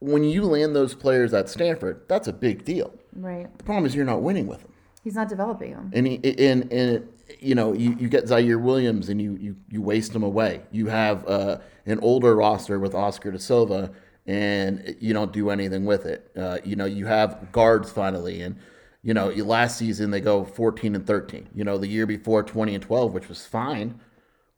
When 0.04 0.24
you 0.24 0.44
land 0.44 0.76
those 0.76 0.94
players 0.94 1.34
at 1.34 1.50
Stanford, 1.50 2.02
that's 2.08 2.28
a 2.28 2.34
big 2.34 2.66
deal. 2.66 2.94
Right. 3.16 3.56
The 3.58 3.64
problem 3.64 3.86
is 3.86 3.96
you're 3.96 4.06
not 4.06 4.22
winning 4.22 4.48
with 4.48 4.62
them. 4.62 4.74
He's 5.04 5.16
not 5.16 5.30
developing 5.30 5.72
them. 5.72 5.92
And 5.94 6.08
he, 6.08 6.20
and 6.48 6.72
and 6.72 7.08
you 7.40 7.56
know, 7.56 7.74
you, 7.74 7.96
you 8.00 8.10
get 8.10 8.26
Ziaire 8.26 8.62
Williams 8.62 9.10
and 9.10 9.22
you, 9.22 9.36
you, 9.36 9.56
you 9.70 9.82
waste 9.82 10.14
him 10.14 10.24
away. 10.24 10.62
You 10.72 10.88
have 10.88 11.28
uh, 11.28 11.58
an 11.86 12.00
older 12.02 12.36
roster 12.36 12.80
with 12.80 12.94
Oscar 12.94 13.32
da 13.32 13.38
Silva 13.38 13.92
and 14.26 14.96
you 15.00 15.14
don't 15.14 15.34
do 15.34 15.50
anything 15.50 15.86
with 15.86 16.06
it. 16.06 16.32
Uh, 16.38 16.58
you 16.64 16.76
know, 16.76 16.86
you 16.86 17.06
have 17.06 17.52
guards 17.52 17.92
finally, 17.92 18.42
and 18.42 18.58
you 19.02 19.14
know, 19.14 19.28
last 19.28 19.78
season 19.78 20.12
they 20.12 20.22
go 20.22 20.46
14 20.46 20.96
and 20.96 21.06
13. 21.06 21.50
You 21.54 21.64
know, 21.64 21.78
the 21.78 21.88
year 21.88 22.06
before 22.06 22.44
20 22.44 22.76
and 22.76 22.84
12, 22.84 23.14
which 23.14 23.28
was 23.28 23.46
fine, 23.46 24.00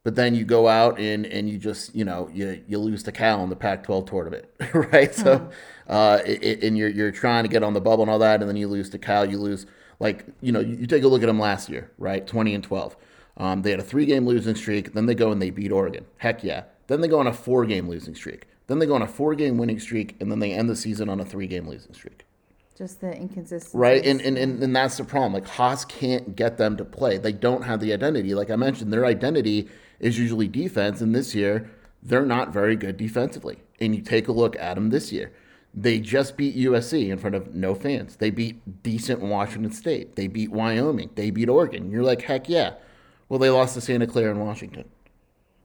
but 0.06 0.14
then 0.14 0.36
you 0.36 0.46
go 0.46 0.68
out 0.68 1.00
and 1.00 1.26
and 1.26 1.50
you 1.50 1.58
just 1.58 1.94
you 1.96 2.06
know 2.06 2.30
you 2.32 2.64
you 2.68 2.78
lose 2.78 3.02
to 3.04 3.12
Cal 3.12 3.44
in 3.44 3.50
the 3.50 3.56
Pac-12 3.56 4.08
tournament, 4.08 4.46
right? 4.74 5.12
Mm-hmm. 5.12 5.22
So, 5.22 5.50
uh, 5.90 6.20
it, 6.24 6.64
and 6.64 6.78
you're 6.78 6.90
you're 6.90 7.12
trying 7.12 7.44
to 7.44 7.50
get 7.50 7.64
on 7.64 7.74
the 7.74 7.82
bubble 7.82 8.04
and 8.04 8.12
all 8.12 8.20
that, 8.20 8.40
and 8.40 8.48
then 8.48 8.56
you 8.56 8.68
lose 8.68 8.90
to 8.92 9.00
Cal. 9.00 9.30
You 9.30 9.40
lose 9.40 9.66
like 10.00 10.26
you 10.42 10.52
know 10.52 10.60
you, 10.60 10.86
take 10.86 11.04
a 11.04 11.08
look 11.08 11.24
at 11.24 11.26
them 11.26 11.40
last 11.40 11.70
year, 11.70 11.92
right? 11.98 12.26
20 12.26 12.54
and 12.54 12.64
12. 12.64 12.96
Um, 13.38 13.64
they 13.64 13.72
had 13.72 13.80
a 13.80 13.84
three-game 13.84 14.26
losing 14.28 14.56
streak. 14.56 14.94
Then 14.94 15.08
they 15.08 15.16
go 15.16 15.32
and 15.32 15.42
they 15.42 15.50
beat 15.50 15.72
Oregon. 15.72 16.06
Heck 16.18 16.44
yeah. 16.44 16.66
Then 16.88 17.02
they 17.02 17.08
go 17.08 17.20
on 17.20 17.28
a 17.28 17.34
four-game 17.34 17.90
losing 17.90 18.16
streak. 18.16 18.46
Then 18.68 18.80
they 18.80 18.86
go 18.86 18.96
on 18.96 19.02
a 19.02 19.08
four 19.08 19.34
game 19.34 19.58
winning 19.58 19.80
streak, 19.80 20.16
and 20.20 20.32
then 20.32 20.40
they 20.40 20.54
end 20.54 20.70
the 20.70 20.76
season 20.76 21.10
on 21.10 21.20
a 21.20 21.26
three 21.26 21.48
game 21.48 21.68
losing 21.68 21.94
streak. 21.94 22.26
Just 22.78 23.02
the 23.02 23.12
inconsistency. 23.12 23.78
Right. 23.78 24.06
And, 24.06 24.22
and, 24.22 24.38
and, 24.38 24.62
and 24.62 24.76
that's 24.76 24.98
the 24.98 25.06
problem. 25.06 25.34
Like, 25.34 25.46
Haase 25.46 25.88
can't 25.88 26.36
get 26.36 26.58
them 26.58 26.76
to 26.78 26.84
play. 26.84 27.18
They 27.18 27.32
don't 27.32 27.62
have 27.62 27.80
the 27.80 27.94
identity. 27.94 28.36
Like 28.36 28.52
I 28.52 28.58
mentioned, 28.58 28.92
their 28.92 29.06
identity 29.06 29.70
is 30.00 30.20
usually 30.20 30.48
defense. 30.48 31.02
And 31.02 31.14
this 31.16 31.36
year, 31.36 31.70
they're 32.02 32.26
not 32.26 32.54
very 32.54 32.76
good 32.76 32.98
defensively. 32.98 33.58
And 33.80 33.96
you 33.96 34.02
take 34.02 34.28
a 34.28 34.32
look 34.32 34.56
at 34.58 34.76
them 34.76 34.90
this 34.90 35.12
year. 35.12 35.32
They 35.74 36.00
just 36.00 36.38
beat 36.38 36.56
USC 36.56 37.10
in 37.10 37.18
front 37.18 37.36
of 37.36 37.54
no 37.54 37.76
fans. 37.76 38.16
They 38.16 38.30
beat 38.30 38.82
decent 38.84 39.20
Washington 39.20 39.72
State. 39.72 40.16
They 40.16 40.28
beat 40.28 40.52
Wyoming. 40.52 41.10
They 41.16 41.32
beat 41.32 41.50
Oregon. 41.50 41.92
You're 41.92 42.04
like, 42.04 42.22
heck 42.22 42.48
yeah. 42.48 42.76
Well, 43.28 43.40
they 43.40 43.50
lost 43.50 43.74
to 43.74 43.82
Santa 43.82 44.08
Clara 44.08 44.32
and 44.32 44.40
Washington. 44.40 44.86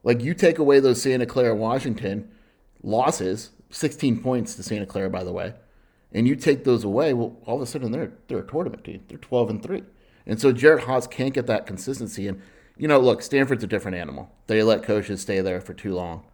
Like, 0.03 0.21
you 0.23 0.35
take 0.35 0.59
away 0.59 0.81
those 0.81 1.01
Santa 1.01 1.27
Clara, 1.27 1.55
Washington 1.55 2.31
losses, 2.83 3.51
16 3.71 4.21
points 4.21 4.55
to 4.57 4.63
Santa 4.63 4.87
Clara, 4.87 5.11
by 5.11 5.23
the 5.23 5.33
way, 5.33 5.55
and 6.13 6.27
you 6.27 6.35
take 6.35 6.65
those 6.65 6.85
away, 6.85 7.15
well, 7.15 7.37
all 7.47 7.57
of 7.57 7.63
a 7.63 7.67
sudden 7.67 7.93
they're 7.93 8.13
they're 8.29 8.39
a 8.39 8.47
tournament 8.47 8.85
team. 8.85 9.03
They're 9.09 9.19
12 9.19 9.51
and 9.51 9.63
three, 9.63 9.83
and 10.27 10.41
so 10.41 10.53
Jerry 10.53 10.83
Haase 10.83 11.11
can't 11.11 11.35
get 11.35 11.47
that 11.47 11.67
consistency. 11.67 12.27
And 12.27 12.43
you 12.81 12.89
know, 12.89 12.99
look, 12.99 13.23
Stanford's 13.23 13.63
a 13.63 13.67
different 13.67 13.97
animal. 13.97 14.31
They 14.47 14.63
let 14.63 14.83
coaches 14.83 15.21
stay 15.21 15.41
there 15.41 15.61
for 15.61 15.75
too 15.75 15.95
long. 15.95 16.25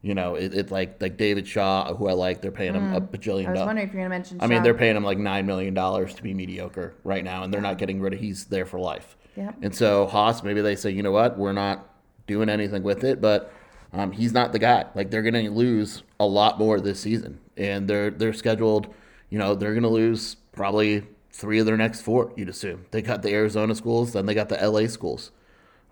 You 0.00 0.14
know, 0.14 0.36
it, 0.36 0.54
it 0.54 0.70
like 0.70 1.02
like 1.02 1.16
David 1.16 1.46
Shaw, 1.48 1.92
who 1.94 2.08
I 2.08 2.12
like, 2.12 2.40
they're 2.40 2.52
paying 2.52 2.74
him 2.74 2.94
a 2.94 3.00
Mm. 3.00 3.08
bajillion. 3.08 3.46
I 3.46 3.50
was 3.50 3.58
dollars. 3.58 3.66
wondering 3.66 3.88
if 3.88 3.92
you're 3.94 4.02
going 4.02 4.10
to 4.10 4.16
mention. 4.16 4.38
I 4.40 4.46
mean, 4.46 4.62
they're 4.62 4.74
paying 4.74 4.96
him 4.96 5.02
like 5.04 5.18
nine 5.18 5.44
million 5.44 5.74
dollars 5.74 6.14
to 6.14 6.22
be 6.22 6.32
mediocre 6.34 6.94
right 7.02 7.24
now, 7.24 7.42
and 7.42 7.52
they're 7.52 7.60
not 7.60 7.78
getting 7.78 8.00
rid 8.00 8.12
of. 8.14 8.20
He's 8.20 8.44
there 8.44 8.64
for 8.64 8.78
life. 8.78 9.16
Yep. 9.36 9.56
And 9.62 9.74
so 9.74 10.06
Haase, 10.06 10.42
maybe 10.44 10.60
they 10.60 10.76
say, 10.76 10.90
you 10.90 11.02
know 11.02 11.10
what, 11.12 11.36
we're 11.36 11.52
not 11.52 11.88
doing 12.28 12.48
anything 12.48 12.82
with 12.84 13.02
it, 13.04 13.20
but 13.20 13.52
um, 13.92 14.12
he's 14.12 14.32
not 14.32 14.52
the 14.52 14.58
guy. 14.60 14.84
Like 14.94 15.10
they're 15.10 15.22
going 15.22 15.34
to 15.44 15.50
lose 15.50 16.02
a 16.20 16.26
lot 16.26 16.58
more 16.60 16.78
this 16.80 17.00
season, 17.00 17.40
and 17.56 17.88
they're 17.88 18.10
they're 18.10 18.32
scheduled. 18.32 18.94
You 19.30 19.38
know, 19.40 19.56
they're 19.56 19.72
going 19.72 19.82
to 19.82 19.88
lose 19.88 20.36
probably 20.52 21.06
three 21.32 21.58
of 21.58 21.66
their 21.66 21.76
next 21.76 22.02
four. 22.02 22.32
You'd 22.36 22.48
assume 22.48 22.86
they 22.92 23.02
got 23.02 23.22
the 23.22 23.32
Arizona 23.32 23.74
schools, 23.74 24.12
then 24.12 24.26
they 24.26 24.34
got 24.34 24.48
the 24.48 24.56
LA 24.64 24.86
schools. 24.86 25.32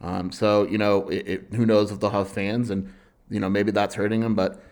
Um, 0.00 0.30
so 0.30 0.66
you 0.66 0.78
know, 0.78 1.08
it, 1.08 1.28
it, 1.28 1.46
who 1.54 1.66
knows 1.66 1.90
if 1.90 2.00
they'll 2.00 2.10
have 2.10 2.28
fans, 2.28 2.70
and 2.70 2.92
you 3.30 3.40
know 3.40 3.48
maybe 3.48 3.70
that's 3.70 3.94
hurting 3.94 4.20
them. 4.20 4.34
But 4.34 4.62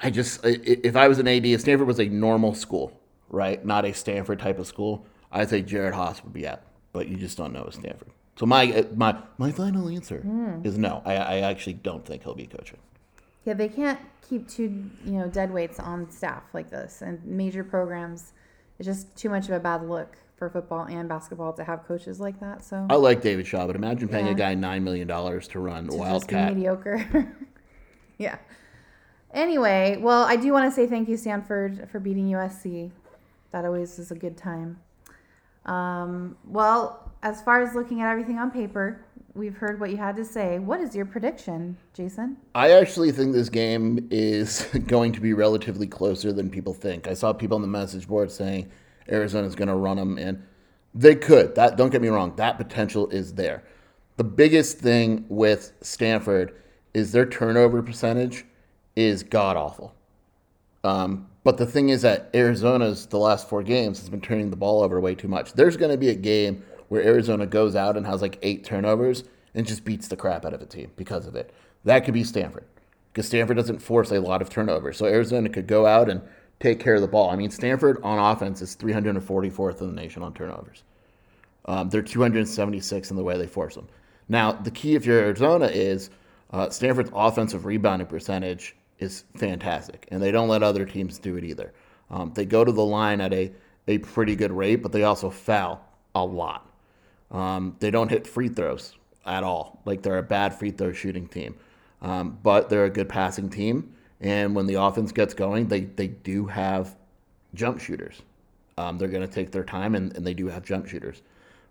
I 0.00 0.10
just, 0.10 0.40
if 0.44 0.96
I 0.96 1.08
was 1.08 1.18
an 1.18 1.28
AD, 1.28 1.46
if 1.46 1.60
Stanford 1.60 1.86
was 1.86 2.00
a 2.00 2.06
normal 2.06 2.54
school, 2.54 3.00
right, 3.28 3.64
not 3.64 3.84
a 3.84 3.92
Stanford 3.92 4.40
type 4.40 4.58
of 4.58 4.66
school, 4.66 5.06
I'd 5.30 5.50
say 5.50 5.62
Jerod 5.62 5.92
Haase 5.92 6.22
would 6.24 6.32
be 6.32 6.46
out. 6.46 6.62
But 6.92 7.08
you 7.08 7.16
just 7.16 7.36
don't 7.36 7.52
know 7.52 7.64
with 7.64 7.74
Stanford. 7.74 8.10
So 8.36 8.46
my 8.46 8.72
uh, 8.72 8.84
my 8.94 9.16
my 9.38 9.52
final 9.52 9.88
answer 9.88 10.24
is 10.64 10.76
no. 10.78 11.02
I, 11.04 11.14
I 11.16 11.36
actually 11.40 11.74
don't 11.74 12.04
think 12.04 12.24
he'll 12.24 12.34
be 12.34 12.46
coaching. 12.46 12.78
Yeah, 13.44 13.54
they 13.54 13.68
can't 13.68 14.00
keep 14.26 14.48
two, 14.48 14.90
you 15.04 15.12
know, 15.12 15.28
dead 15.28 15.52
weights 15.52 15.78
on 15.78 16.10
staff 16.10 16.42
like 16.54 16.70
this 16.70 17.02
and 17.02 17.24
major 17.24 17.62
programs. 17.62 18.32
It's 18.78 18.86
just 18.86 19.14
too 19.16 19.28
much 19.28 19.44
of 19.44 19.52
a 19.52 19.60
bad 19.60 19.86
look 19.86 20.16
for 20.36 20.50
football 20.50 20.84
and 20.84 21.08
basketball 21.08 21.52
to 21.54 21.64
have 21.64 21.84
coaches 21.86 22.18
like 22.20 22.40
that. 22.40 22.64
So 22.64 22.86
I 22.90 22.96
like 22.96 23.20
David 23.22 23.46
Shaw, 23.46 23.66
but 23.66 23.76
imagine 23.76 24.08
paying 24.08 24.26
Yeah. 24.26 24.32
a 24.32 24.36
guy 24.36 24.54
nine 24.54 24.82
million 24.84 25.06
dollars 25.06 25.46
to 25.48 25.60
run 25.60 25.88
to 25.88 25.96
Wildcat. 25.96 26.54
mediocre. 26.54 27.32
yeah. 28.18 28.38
Anyway, 29.32 29.96
well, 30.00 30.22
I 30.24 30.36
do 30.36 30.52
want 30.52 30.70
to 30.70 30.74
say 30.74 30.86
thank 30.86 31.08
you, 31.08 31.16
Stanford, 31.16 31.88
for 31.90 31.98
beating 31.98 32.28
USC. 32.30 32.90
That 33.50 33.64
always 33.64 33.98
is 33.98 34.10
a 34.10 34.14
good 34.14 34.36
time. 34.36 34.78
Um, 35.66 36.36
well, 36.44 37.12
as 37.22 37.40
far 37.42 37.62
as 37.62 37.74
looking 37.74 38.00
at 38.00 38.10
everything 38.10 38.38
on 38.38 38.50
paper, 38.50 39.00
we've 39.34 39.56
heard 39.56 39.80
what 39.80 39.90
you 39.90 39.96
had 39.96 40.14
to 40.16 40.24
say. 40.24 40.58
What 40.58 40.80
is 40.80 40.94
your 40.94 41.06
prediction, 41.06 41.76
Jason? 41.94 42.36
I 42.54 42.72
actually 42.72 43.10
think 43.12 43.32
this 43.32 43.48
game 43.48 44.06
is 44.10 44.62
going 44.86 45.12
to 45.12 45.20
be 45.20 45.32
relatively 45.32 45.86
closer 45.86 46.32
than 46.32 46.50
people 46.50 46.74
think. 46.74 47.08
I 47.08 47.14
saw 47.14 47.32
people 47.32 47.56
on 47.56 47.62
the 47.62 47.68
message 47.68 48.06
board 48.06 48.30
saying 48.30 48.70
Arizona's 49.08 49.54
going 49.54 49.68
to 49.68 49.74
run 49.74 49.96
them, 49.96 50.18
and 50.18 50.42
they 50.94 51.14
could. 51.14 51.54
That 51.54 51.76
don't 51.76 51.90
get 51.90 52.02
me 52.02 52.08
wrong. 52.08 52.34
That 52.36 52.56
potential 52.56 53.08
is 53.10 53.34
there. 53.34 53.64
The 54.16 54.24
biggest 54.24 54.78
thing 54.78 55.24
with 55.28 55.72
Stanford 55.80 56.54
is 56.92 57.12
their 57.12 57.26
turnover 57.26 57.82
percentage 57.82 58.44
is 58.94 59.22
god 59.22 59.56
awful. 59.56 59.94
Um, 60.84 61.28
but 61.42 61.56
the 61.56 61.66
thing 61.66 61.88
is 61.88 62.02
that 62.02 62.30
Arizona's 62.34 63.06
the 63.06 63.18
last 63.18 63.48
four 63.48 63.62
games 63.62 63.98
has 63.98 64.08
been 64.08 64.20
turning 64.20 64.50
the 64.50 64.56
ball 64.56 64.82
over 64.82 65.00
way 65.00 65.14
too 65.14 65.28
much. 65.28 65.52
There's 65.52 65.76
going 65.76 65.90
to 65.90 65.98
be 65.98 66.10
a 66.10 66.14
game 66.14 66.64
where 66.88 67.02
Arizona 67.02 67.46
goes 67.46 67.74
out 67.74 67.96
and 67.96 68.06
has 68.06 68.22
like 68.22 68.38
eight 68.42 68.64
turnovers 68.64 69.24
and 69.54 69.66
just 69.66 69.84
beats 69.84 70.08
the 70.08 70.16
crap 70.16 70.44
out 70.44 70.52
of 70.52 70.62
a 70.62 70.66
team 70.66 70.90
because 70.96 71.26
of 71.26 71.34
it. 71.34 71.52
That 71.84 72.04
could 72.04 72.14
be 72.14 72.24
Stanford 72.24 72.64
because 73.12 73.26
Stanford 73.26 73.56
doesn't 73.56 73.80
force 73.80 74.10
a 74.10 74.20
lot 74.20 74.42
of 74.42 74.48
turnovers. 74.48 74.96
So 74.96 75.06
Arizona 75.06 75.48
could 75.48 75.66
go 75.66 75.86
out 75.86 76.08
and 76.08 76.22
take 76.64 76.80
care 76.80 76.94
of 76.94 77.02
the 77.02 77.08
ball. 77.08 77.28
I 77.28 77.36
mean, 77.36 77.50
Stanford 77.50 78.00
on 78.02 78.18
offense 78.18 78.62
is 78.62 78.74
344th 78.74 79.82
in 79.82 79.86
the 79.88 79.92
nation 79.92 80.22
on 80.22 80.32
turnovers. 80.32 80.82
Um, 81.66 81.90
they're 81.90 82.00
276 82.00 83.10
in 83.10 83.16
the 83.16 83.22
way 83.22 83.36
they 83.36 83.46
force 83.46 83.74
them. 83.74 83.86
Now, 84.30 84.52
the 84.52 84.70
key 84.70 84.94
if 84.94 85.04
you're 85.04 85.18
Arizona 85.18 85.66
is 85.66 86.08
uh, 86.52 86.70
Stanford's 86.70 87.10
offensive 87.14 87.66
rebounding 87.66 88.06
percentage 88.06 88.76
is 88.98 89.24
fantastic, 89.36 90.08
and 90.10 90.22
they 90.22 90.30
don't 90.30 90.48
let 90.48 90.62
other 90.62 90.86
teams 90.86 91.18
do 91.18 91.36
it 91.36 91.44
either. 91.44 91.74
Um, 92.10 92.32
they 92.34 92.46
go 92.46 92.64
to 92.64 92.72
the 92.72 92.84
line 92.84 93.20
at 93.20 93.34
a, 93.34 93.52
a 93.86 93.98
pretty 93.98 94.34
good 94.34 94.52
rate, 94.52 94.76
but 94.76 94.92
they 94.92 95.02
also 95.02 95.28
foul 95.28 95.86
a 96.14 96.24
lot. 96.24 96.70
Um, 97.30 97.76
they 97.80 97.90
don't 97.90 98.08
hit 98.08 98.26
free 98.26 98.48
throws 98.48 98.94
at 99.26 99.44
all. 99.44 99.82
Like 99.84 100.02
they're 100.02 100.18
a 100.18 100.22
bad 100.22 100.54
free 100.54 100.70
throw 100.70 100.92
shooting 100.92 101.28
team, 101.28 101.56
um, 102.00 102.38
but 102.42 102.70
they're 102.70 102.84
a 102.86 102.90
good 102.90 103.10
passing 103.10 103.50
team. 103.50 103.94
And 104.24 104.54
when 104.56 104.66
the 104.66 104.74
offense 104.74 105.12
gets 105.12 105.34
going, 105.34 105.68
they, 105.68 105.82
they 105.82 106.08
do 106.08 106.46
have 106.46 106.96
jump 107.54 107.78
shooters. 107.78 108.22
Um, 108.78 108.98
they're 108.98 109.06
going 109.08 109.26
to 109.26 109.32
take 109.32 109.52
their 109.52 109.62
time, 109.62 109.94
and, 109.94 110.16
and 110.16 110.26
they 110.26 110.34
do 110.34 110.48
have 110.48 110.64
jump 110.64 110.88
shooters. 110.88 111.22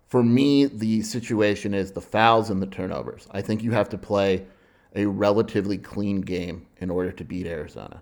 For 0.06 0.22
me, 0.22 0.66
the 0.66 1.02
situation 1.02 1.74
is 1.74 1.90
the 1.90 2.00
fouls 2.00 2.50
and 2.50 2.62
the 2.62 2.66
turnovers. 2.66 3.26
I 3.32 3.42
think 3.42 3.62
you 3.62 3.72
have 3.72 3.88
to 3.90 3.98
play 3.98 4.46
a 4.94 5.04
relatively 5.04 5.76
clean 5.76 6.20
game 6.20 6.66
in 6.78 6.90
order 6.90 7.10
to 7.10 7.24
beat 7.24 7.46
Arizona. 7.46 8.00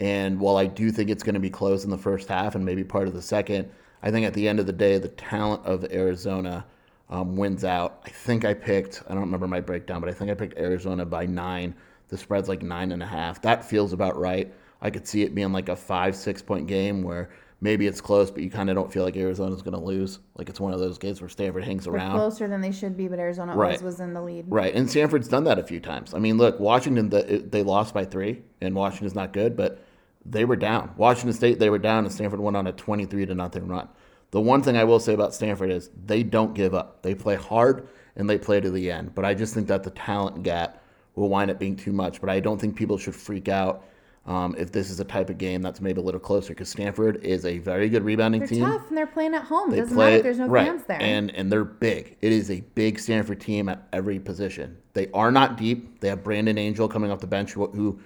And 0.00 0.40
while 0.40 0.56
I 0.56 0.66
do 0.66 0.90
think 0.90 1.08
it's 1.08 1.22
going 1.22 1.34
to 1.34 1.40
be 1.40 1.50
close 1.50 1.84
in 1.84 1.90
the 1.90 1.98
first 1.98 2.28
half 2.28 2.56
and 2.56 2.64
maybe 2.64 2.82
part 2.82 3.06
of 3.06 3.14
the 3.14 3.22
second, 3.22 3.70
I 4.02 4.10
think 4.10 4.26
at 4.26 4.34
the 4.34 4.48
end 4.48 4.58
of 4.58 4.66
the 4.66 4.72
day, 4.72 4.98
the 4.98 5.08
talent 5.08 5.64
of 5.64 5.84
Arizona 5.92 6.64
um, 7.10 7.36
wins 7.36 7.64
out. 7.64 8.02
I 8.04 8.10
think 8.10 8.44
I 8.44 8.54
picked, 8.54 9.04
I 9.08 9.12
don't 9.12 9.20
remember 9.20 9.46
my 9.46 9.60
breakdown, 9.60 10.00
but 10.00 10.10
I 10.10 10.12
think 10.12 10.30
I 10.32 10.34
picked 10.34 10.58
Arizona 10.58 11.04
by 11.04 11.26
nine. 11.26 11.74
The 12.08 12.18
spread's 12.18 12.48
like 12.48 12.62
nine 12.62 12.92
and 12.92 13.02
a 13.02 13.06
half. 13.06 13.42
That 13.42 13.64
feels 13.64 13.92
about 13.92 14.18
right. 14.18 14.52
I 14.80 14.90
could 14.90 15.06
see 15.06 15.22
it 15.22 15.34
being 15.34 15.52
like 15.52 15.68
a 15.68 15.76
five, 15.76 16.14
six 16.16 16.40
point 16.42 16.66
game 16.66 17.02
where 17.02 17.30
maybe 17.60 17.86
it's 17.86 18.00
close, 18.00 18.30
but 18.30 18.42
you 18.42 18.50
kind 18.50 18.70
of 18.70 18.76
don't 18.76 18.92
feel 18.92 19.02
like 19.04 19.16
Arizona's 19.16 19.62
going 19.62 19.74
to 19.74 19.84
lose. 19.84 20.20
Like 20.36 20.48
it's 20.48 20.60
one 20.60 20.72
of 20.72 20.80
those 20.80 20.98
games 20.98 21.20
where 21.20 21.28
Stanford 21.28 21.64
hangs 21.64 21.84
They're 21.84 21.94
around. 21.94 22.12
closer 22.12 22.46
than 22.48 22.60
they 22.60 22.70
should 22.70 22.96
be, 22.96 23.08
but 23.08 23.18
Arizona 23.18 23.54
Right. 23.56 23.66
always 23.66 23.82
was 23.82 24.00
in 24.00 24.14
the 24.14 24.22
lead. 24.22 24.46
Right, 24.48 24.74
and 24.74 24.88
Stanford's 24.88 25.28
done 25.28 25.44
that 25.44 25.58
a 25.58 25.64
few 25.64 25.80
times. 25.80 26.14
I 26.14 26.18
mean, 26.18 26.36
look, 26.38 26.60
Washington 26.60 27.08
the, 27.08 27.44
they 27.48 27.62
lost 27.62 27.92
by 27.92 28.04
three, 28.04 28.42
and 28.60 28.74
Washington's 28.74 29.14
not 29.14 29.32
good, 29.32 29.56
but 29.56 29.82
they 30.24 30.44
were 30.44 30.56
down. 30.56 30.92
Washington 30.96 31.32
State 31.32 31.58
they 31.58 31.70
were 31.70 31.78
down, 31.78 32.04
and 32.04 32.12
Stanford 32.12 32.40
went 32.40 32.56
on 32.56 32.66
a 32.66 32.72
twenty-three 32.72 33.26
to 33.26 33.34
nothing 33.34 33.66
run. 33.66 33.88
The 34.30 34.40
one 34.40 34.62
thing 34.62 34.76
I 34.76 34.84
will 34.84 35.00
say 35.00 35.14
about 35.14 35.34
Stanford 35.34 35.70
is 35.70 35.90
they 36.06 36.22
don't 36.22 36.54
give 36.54 36.74
up. 36.74 37.02
They 37.02 37.14
play 37.14 37.34
hard 37.34 37.88
and 38.14 38.28
they 38.28 38.36
play 38.38 38.60
to 38.60 38.70
the 38.70 38.90
end. 38.90 39.14
But 39.14 39.24
I 39.24 39.32
just 39.32 39.54
think 39.54 39.68
that 39.68 39.84
the 39.84 39.90
talent 39.90 40.42
gap 40.42 40.82
will 41.18 41.28
wind 41.28 41.50
up 41.50 41.58
being 41.58 41.76
too 41.76 41.92
much. 41.92 42.20
But 42.20 42.30
I 42.30 42.40
don't 42.40 42.60
think 42.60 42.76
people 42.76 42.98
should 42.98 43.14
freak 43.14 43.48
out 43.48 43.84
um, 44.26 44.54
if 44.58 44.70
this 44.72 44.90
is 44.90 45.00
a 45.00 45.04
type 45.04 45.30
of 45.30 45.38
game 45.38 45.62
that's 45.62 45.80
maybe 45.80 46.00
a 46.00 46.04
little 46.04 46.20
closer 46.20 46.50
because 46.50 46.68
Stanford 46.68 47.24
is 47.24 47.46
a 47.46 47.58
very 47.58 47.88
good 47.88 48.04
rebounding 48.04 48.40
They're 48.40 48.48
team. 48.48 48.64
tough 48.64 48.88
and 48.88 48.96
they're 48.96 49.06
playing 49.06 49.34
at 49.34 49.42
home. 49.44 49.70
They 49.70 49.78
Doesn't 49.78 49.96
play 49.96 50.06
matter 50.06 50.16
if 50.16 50.22
there's 50.22 50.38
no 50.38 50.46
right, 50.48 50.66
fans 50.66 50.84
there. 50.84 51.00
and 51.00 51.34
and 51.34 51.50
they're 51.50 51.64
big. 51.64 52.16
It 52.20 52.32
is 52.32 52.50
a 52.50 52.60
big 52.74 52.98
Stanford 52.98 53.40
team 53.40 53.68
at 53.68 53.88
every 53.92 54.18
position. 54.18 54.76
They 54.92 55.10
are 55.12 55.32
not 55.32 55.56
deep. 55.56 56.00
They 56.00 56.08
have 56.08 56.22
Brandon 56.22 56.58
Angel 56.58 56.88
coming 56.88 57.10
off 57.10 57.20
the 57.20 57.26
bench, 57.26 57.52
who, 57.52 57.68
who 57.68 57.98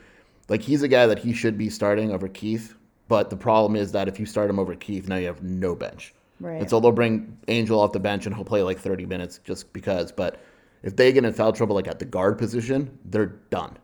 like 0.48 0.62
he's 0.62 0.82
a 0.82 0.88
guy 0.88 1.06
that 1.06 1.18
he 1.18 1.32
should 1.32 1.58
be 1.58 1.68
starting 1.68 2.12
over 2.12 2.28
Keefe. 2.28 2.76
But 3.08 3.28
the 3.28 3.36
problem 3.36 3.74
is 3.74 3.92
that 3.92 4.06
if 4.08 4.20
you 4.20 4.26
start 4.26 4.48
him 4.48 4.58
over 4.58 4.74
Keefe, 4.74 5.08
now 5.08 5.16
you 5.16 5.26
have 5.26 5.42
no 5.42 5.74
bench. 5.74 6.14
Right. 6.40 6.60
And 6.60 6.70
so 6.70 6.80
they'll 6.80 6.92
bring 6.92 7.36
Angel 7.48 7.78
off 7.80 7.92
the 7.92 8.00
bench 8.00 8.26
and 8.26 8.34
he'll 8.34 8.44
play 8.44 8.62
like 8.62 8.78
30 8.78 9.06
minutes 9.06 9.40
just 9.44 9.72
because. 9.72 10.12
But 10.12 10.40
if 10.82 10.96
they 10.96 11.12
get 11.12 11.24
in 11.24 11.32
foul 11.32 11.52
trouble 11.52 11.76
like 11.76 11.88
at 11.88 11.98
the 11.98 12.04
guard 12.04 12.38
position, 12.38 12.98
they're 13.04 13.26
done. 13.50 13.76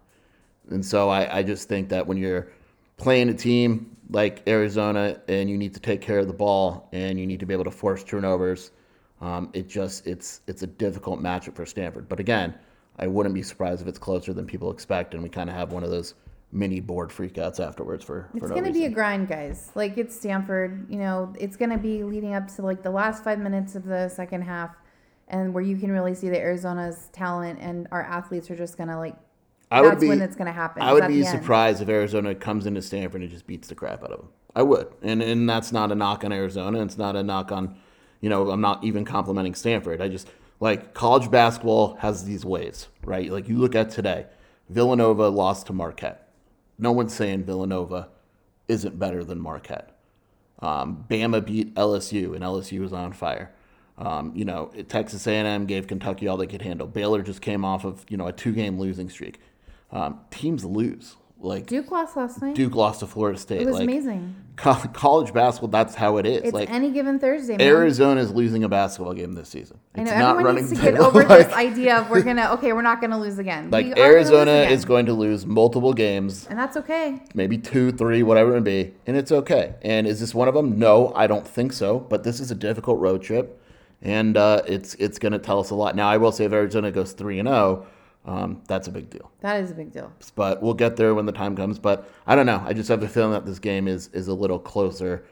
And 0.70 0.84
so 0.84 1.08
I, 1.08 1.38
I 1.38 1.42
just 1.42 1.68
think 1.68 1.88
that 1.88 2.06
when 2.06 2.18
you're 2.18 2.48
playing 2.96 3.28
a 3.28 3.34
team 3.34 3.96
like 4.10 4.42
Arizona 4.46 5.20
and 5.28 5.48
you 5.48 5.56
need 5.56 5.74
to 5.74 5.80
take 5.80 6.00
care 6.00 6.18
of 6.18 6.26
the 6.26 6.32
ball 6.34 6.88
and 6.92 7.18
you 7.18 7.26
need 7.26 7.40
to 7.40 7.46
be 7.46 7.54
able 7.54 7.64
to 7.64 7.70
force 7.70 8.04
turnovers, 8.04 8.72
um, 9.20 9.50
it 9.52 9.68
just 9.68 10.06
it's 10.06 10.42
it's 10.46 10.62
a 10.62 10.66
difficult 10.66 11.20
matchup 11.20 11.54
for 11.54 11.66
Stanford. 11.66 12.08
But 12.08 12.20
again, 12.20 12.54
I 12.98 13.06
wouldn't 13.06 13.34
be 13.34 13.42
surprised 13.42 13.80
if 13.82 13.88
it's 13.88 13.98
closer 13.98 14.32
than 14.32 14.46
people 14.46 14.70
expect, 14.70 15.14
and 15.14 15.22
we 15.22 15.28
kind 15.28 15.48
of 15.48 15.56
have 15.56 15.72
one 15.72 15.82
of 15.82 15.90
those 15.90 16.14
mini 16.52 16.80
board 16.80 17.10
freakouts 17.10 17.60
afterwards 17.64 18.04
for. 18.04 18.28
for 18.32 18.38
It's 18.38 18.48
no 18.48 18.54
gonna 18.54 18.72
be 18.72 18.86
a 18.86 18.90
grind, 18.90 19.28
guys. 19.28 19.70
Like 19.74 19.98
it's 19.98 20.14
Stanford. 20.14 20.86
You 20.90 20.98
know, 20.98 21.32
it's 21.38 21.56
gonna 21.56 21.78
be 21.78 22.04
leading 22.04 22.34
up 22.34 22.48
to 22.56 22.62
like 22.62 22.82
the 22.82 22.90
last 22.90 23.24
five 23.24 23.38
minutes 23.38 23.74
of 23.74 23.84
the 23.84 24.08
second 24.08 24.42
half, 24.42 24.76
and 25.28 25.52
where 25.54 25.62
you 25.62 25.76
can 25.76 25.90
really 25.92 26.14
see 26.14 26.28
that 26.28 26.40
Arizona's 26.40 27.08
talent 27.12 27.58
and 27.60 27.86
our 27.92 28.02
athletes 28.02 28.50
are 28.50 28.56
just 28.56 28.76
gonna 28.76 28.98
like. 28.98 29.14
I 29.70 29.82
would 29.82 29.92
that's 29.92 30.00
be, 30.00 30.08
when 30.08 30.22
it's 30.22 30.36
gonna 30.36 30.52
happen. 30.52 30.82
I 30.82 30.92
would 30.92 31.06
be 31.06 31.20
the 31.20 31.26
end. 31.26 31.38
surprised 31.38 31.82
if 31.82 31.88
Arizona 31.88 32.34
comes 32.34 32.66
into 32.66 32.80
Stanford 32.80 33.20
and 33.20 33.30
just 33.30 33.46
beats 33.46 33.68
the 33.68 33.74
crap 33.74 34.02
out 34.02 34.12
of 34.12 34.18
them. 34.18 34.28
I 34.54 34.62
would, 34.62 34.88
and 35.02 35.22
and 35.22 35.48
that's 35.48 35.72
not 35.72 35.92
a 35.92 35.94
knock 35.94 36.24
on 36.24 36.32
Arizona. 36.32 36.82
It's 36.82 36.98
not 36.98 37.16
a 37.16 37.22
knock 37.22 37.52
on, 37.52 37.76
you 38.20 38.30
know, 38.30 38.50
I'm 38.50 38.60
not 38.60 38.82
even 38.82 39.04
complimenting 39.04 39.54
Stanford. 39.54 40.00
I 40.00 40.08
just 40.08 40.28
like 40.60 40.94
college 40.94 41.30
basketball 41.30 41.94
has 41.96 42.24
these 42.24 42.44
waves, 42.44 42.88
right? 43.04 43.30
Like 43.30 43.48
you 43.48 43.58
look 43.58 43.74
at 43.74 43.90
today, 43.90 44.26
Villanova 44.68 45.28
lost 45.28 45.66
to 45.66 45.72
Marquette. 45.72 46.28
No 46.78 46.92
one's 46.92 47.14
saying 47.14 47.44
Villanova 47.44 48.08
isn't 48.68 48.98
better 48.98 49.24
than 49.24 49.40
Marquette. 49.40 49.96
Um, 50.60 51.04
Bama 51.08 51.44
beat 51.44 51.74
LSU, 51.74 52.34
and 52.34 52.42
LSU 52.42 52.80
was 52.80 52.92
on 52.92 53.12
fire. 53.12 53.52
Um, 53.98 54.32
you 54.34 54.44
know, 54.44 54.70
Texas 54.88 55.26
A&M 55.26 55.66
gave 55.66 55.86
Kentucky 55.86 56.28
all 56.28 56.36
they 56.36 56.46
could 56.46 56.62
handle. 56.62 56.86
Baylor 56.86 57.22
just 57.22 57.42
came 57.42 57.64
off 57.64 57.84
of 57.84 58.04
you 58.08 58.16
know 58.16 58.28
a 58.28 58.32
two-game 58.32 58.78
losing 58.78 59.10
streak. 59.10 59.40
Um, 59.90 60.20
teams 60.30 60.64
lose. 60.64 61.16
Like 61.40 61.66
Duke 61.66 61.90
lost 61.92 62.16
last 62.16 62.42
night. 62.42 62.56
Duke 62.56 62.74
lost 62.74 63.00
to 63.00 63.06
Florida 63.06 63.38
State. 63.38 63.62
it 63.62 63.66
was 63.66 63.74
like, 63.76 63.84
amazing. 63.84 64.34
co- 64.56 64.74
college 64.92 65.32
basketball, 65.32 65.68
that's 65.68 65.94
how 65.94 66.16
it 66.16 66.26
is. 66.26 66.42
It's 66.42 66.52
like 66.52 66.68
any 66.68 66.90
given 66.90 67.20
Thursday. 67.20 67.56
Man. 67.56 67.86
is 68.18 68.32
losing 68.32 68.64
a 68.64 68.68
basketball 68.68 69.14
game 69.14 69.34
this 69.34 69.48
season. 69.48 69.78
I 69.94 70.02
know 70.02 70.10
It's 70.10 70.18
not 70.18 70.30
everyone 70.30 70.56
running 70.56 70.68
needs 70.68 70.80
to 70.80 70.84
get 70.90 70.98
over 70.98 71.22
like, 71.24 71.46
this 71.46 71.56
idea 71.56 71.98
of 71.98 72.10
we're 72.10 72.22
gonna 72.22 72.50
okay, 72.54 72.72
we're 72.72 72.82
not 72.82 73.00
gonna 73.00 73.20
lose 73.20 73.38
again. 73.38 73.70
like 73.70 73.86
We 73.86 73.92
are 73.92 73.94
gonna 73.94 74.06
lose 74.08 74.14
Arizona 74.16 74.50
again. 74.50 74.72
is 74.72 74.84
going 74.84 75.06
to 75.06 75.12
lose 75.12 75.46
multiple 75.46 75.92
games, 75.92 76.44
and 76.50 76.58
that's 76.58 76.76
okay. 76.76 77.22
maybe 77.34 77.56
two, 77.56 77.92
three, 77.92 78.24
whatever 78.24 78.56
it 78.56 78.62
may 78.62 78.82
be, 78.82 78.94
and 79.06 79.16
it's 79.16 79.30
okay. 79.30 79.76
And 79.82 80.08
is 80.08 80.18
this 80.18 80.34
one 80.34 80.48
of 80.48 80.54
them? 80.54 80.76
No, 80.76 81.12
I 81.14 81.28
don't 81.28 81.46
think 81.46 81.72
so. 81.72 82.00
But 82.00 82.24
this 82.24 82.40
is 82.40 82.50
a 82.50 82.56
difficult 82.56 82.98
road 82.98 83.22
trip, 83.22 83.62
and 84.02 84.36
uh, 84.36 84.62
it's 84.66 84.94
it's 84.94 85.18
going 85.18 85.32
to 85.32 85.38
tell 85.38 85.60
us 85.60 85.70
a 85.70 85.74
lot. 85.74 85.96
Now, 85.96 86.08
I 86.08 86.16
will 86.16 86.32
say 86.32 86.44
if 86.44 86.52
Arizona 86.52 86.90
goes 86.90 87.12
three 87.12 87.38
and 87.38 87.48
zero, 87.48 87.86
um, 88.24 88.62
that's 88.68 88.88
a 88.88 88.90
big 88.90 89.10
deal. 89.10 89.30
That 89.40 89.60
is 89.62 89.70
a 89.70 89.74
big 89.74 89.92
deal. 89.92 90.12
But 90.34 90.62
we'll 90.62 90.74
get 90.74 90.96
there 90.96 91.14
when 91.14 91.26
the 91.26 91.32
time 91.32 91.56
comes. 91.56 91.78
But 91.78 92.08
I 92.26 92.34
don't 92.36 92.46
know. 92.46 92.62
I 92.64 92.72
just 92.72 92.88
have 92.88 93.02
a 93.02 93.08
feeling 93.08 93.32
that 93.32 93.46
this 93.46 93.58
game 93.58 93.88
is 93.88 94.08
is 94.12 94.28
a 94.28 94.34
little 94.34 94.58
closer 94.58 95.24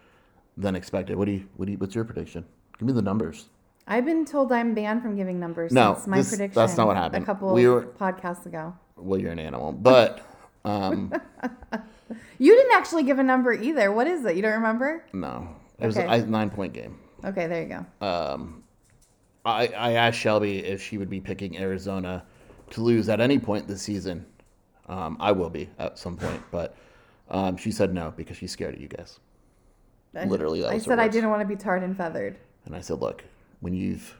than 0.57 0.75
expected. 0.75 1.17
What 1.17 1.27
do 1.27 1.33
you 1.33 1.49
what 1.57 1.67
do 1.67 1.73
you, 1.73 1.79
what's 1.79 1.95
your 1.95 2.05
prediction? 2.05 2.45
Give 2.79 2.87
me 2.87 2.93
the 2.93 3.03
numbers. 3.03 3.47
I've 3.89 4.05
been 4.05 4.25
told 4.25 4.51
I'm 4.51 4.75
banned 4.75 5.01
from 5.03 5.15
giving 5.15 5.39
numbers 5.39 5.71
No, 5.71 5.95
since 5.95 6.07
my 6.09 6.17
this- 6.17 6.31
prediction. 6.31 6.61
that's 6.61 6.77
not 6.77 6.89
what 6.89 6.97
happened. 6.97 7.23
A 7.23 7.27
couple 7.27 7.55
We 7.55 7.69
were- 7.69 7.83
podcasts 8.01 8.45
ago. 8.45 8.75
Well, 8.97 9.21
you're 9.21 9.31
an 9.31 9.39
animal, 9.39 9.71
but 9.73 10.23
um, 10.65 11.13
You 12.39 12.55
didn't 12.57 12.73
actually 12.75 13.03
give 13.05 13.19
a 13.19 13.23
number 13.23 13.53
either. 13.53 13.93
What 13.93 14.07
is 14.07 14.25
it? 14.25 14.37
You 14.37 14.43
don't 14.43 14.55
remember? 14.55 15.05
no, 15.13 15.49
it 15.79 15.87
was 15.87 15.97
Okay. 15.97 16.21
a 16.21 16.27
nine 16.27 16.51
point 16.51 16.73
game. 16.73 16.99
Okay, 17.25 17.47
there 17.47 17.63
you 17.63 17.69
go. 18.01 18.07
Um, 18.07 18.63
I, 19.45 19.69
I 19.69 19.93
asked 19.93 20.19
Shelby 20.19 20.59
if 20.65 20.83
she 20.83 20.99
would 20.99 21.11
be 21.11 21.21
picking 21.21 21.57
Arizona 21.59 22.25
to 22.71 22.81
lose 22.81 23.09
at 23.09 23.21
any 23.21 23.39
point 23.39 23.69
this 23.69 23.83
season. 23.83 24.27
Um, 24.89 25.17
I 25.21 25.33
will 25.33 25.51
be 25.51 25.69
at 25.79 25.99
some 25.99 26.17
point, 26.17 26.43
but 26.51 26.77
um, 27.31 27.57
she 27.57 27.71
said 27.73 27.93
no 27.95 28.13
because 28.17 28.37
she's 28.37 28.53
scared 28.53 28.75
of 28.75 28.81
you 28.81 28.89
guys. 28.89 29.19
I- 30.15 30.25
Literally, 30.25 30.63
that 30.63 30.71
I 30.71 30.75
was 30.75 30.85
her 30.85 30.91
said 30.93 30.99
I 30.99 31.05
words. 31.05 31.15
didn't 31.15 31.31
want 31.31 31.43
to 31.43 31.47
be 31.49 31.57
tarred 31.57 31.83
and 31.83 31.97
feathered. 31.97 32.39
And 32.65 32.75
I 32.75 32.81
said, 32.81 33.01
look, 33.01 33.23
when 33.61 33.75
you've 33.75 34.17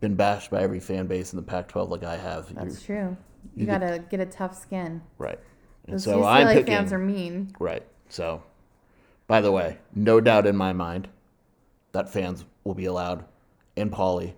been 0.00 0.14
bashed 0.14 0.50
by 0.50 0.60
every 0.62 0.80
fan 0.80 1.06
base 1.06 1.32
in 1.32 1.36
the 1.36 1.42
Pac-12 1.42 1.88
like 1.88 2.04
I 2.04 2.16
have, 2.16 2.50
you're 2.50 2.62
That's 2.64 2.82
true. 2.82 3.16
You, 3.56 3.60
you 3.62 3.66
get- 3.66 3.80
gotta 3.80 3.98
get 4.10 4.20
a 4.20 4.26
tough 4.26 4.56
skin. 4.56 5.00
right. 5.18 5.38
And 5.86 5.94
Those 5.94 6.04
so 6.04 6.18
UCLA 6.20 6.26
I'm 6.26 6.46
picking 6.48 6.66
fans 6.66 6.92
are 6.92 6.98
mean. 6.98 7.52
right. 7.58 7.82
So, 8.10 8.42
by 9.26 9.40
the 9.40 9.50
way, 9.50 9.78
no 9.94 10.20
doubt 10.20 10.46
in 10.46 10.54
my 10.56 10.72
mind 10.74 11.08
that 11.92 12.12
fans 12.12 12.44
will 12.64 12.74
be 12.74 12.86
allowed 12.86 13.24
in 13.76 13.90
Pauley 13.90 14.34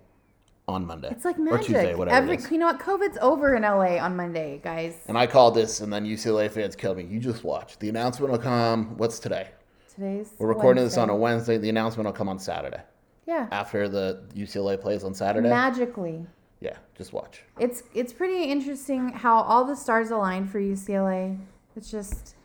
on 0.67 0.85
Monday. 0.85 1.09
It's 1.11 1.25
like 1.25 1.37
or 1.37 1.41
magic. 1.43 1.67
Tuesday, 1.67 1.95
whatever 1.95 2.31
Every, 2.31 2.51
you 2.51 2.57
know 2.57 2.67
what? 2.67 2.79
COVID's 2.79 3.17
over 3.21 3.55
in 3.55 3.63
LA 3.63 3.97
on 3.97 4.15
Monday, 4.15 4.61
guys. 4.63 4.95
And 5.07 5.17
I 5.17 5.27
called 5.27 5.55
this, 5.55 5.81
and 5.81 5.91
then 5.91 6.05
UCLA 6.05 6.49
fans 6.49 6.75
killed 6.75 6.97
me. 6.97 7.03
You 7.03 7.19
just 7.19 7.43
watch. 7.43 7.77
The 7.79 7.89
announcement 7.89 8.31
will 8.31 8.39
come. 8.39 8.97
What's 8.97 9.19
today? 9.19 9.49
Today's 9.93 10.31
We're 10.39 10.47
recording 10.47 10.83
this 10.83 10.97
on 10.97 11.09
a 11.09 11.15
Wednesday. 11.15 11.53
Wednesday. 11.53 11.57
The 11.57 11.69
announcement 11.69 12.05
will 12.05 12.13
come 12.13 12.29
on 12.29 12.39
Saturday 12.39 12.81
yeah 13.27 13.47
after 13.51 13.87
the 13.87 14.23
UCLA 14.35 14.79
plays 14.79 15.03
on 15.03 15.13
Saturday. 15.13 15.49
magically. 15.49 16.25
yeah, 16.59 16.77
just 16.97 17.13
watch. 17.13 17.43
It's 17.59 17.83
it's 17.93 18.13
pretty 18.13 18.43
interesting 18.45 19.09
how 19.09 19.41
all 19.41 19.65
the 19.65 19.75
stars 19.75 20.11
aligned 20.11 20.49
for 20.49 20.59
UCLA. 20.59 21.37
It's 21.75 21.89
just 21.89 22.35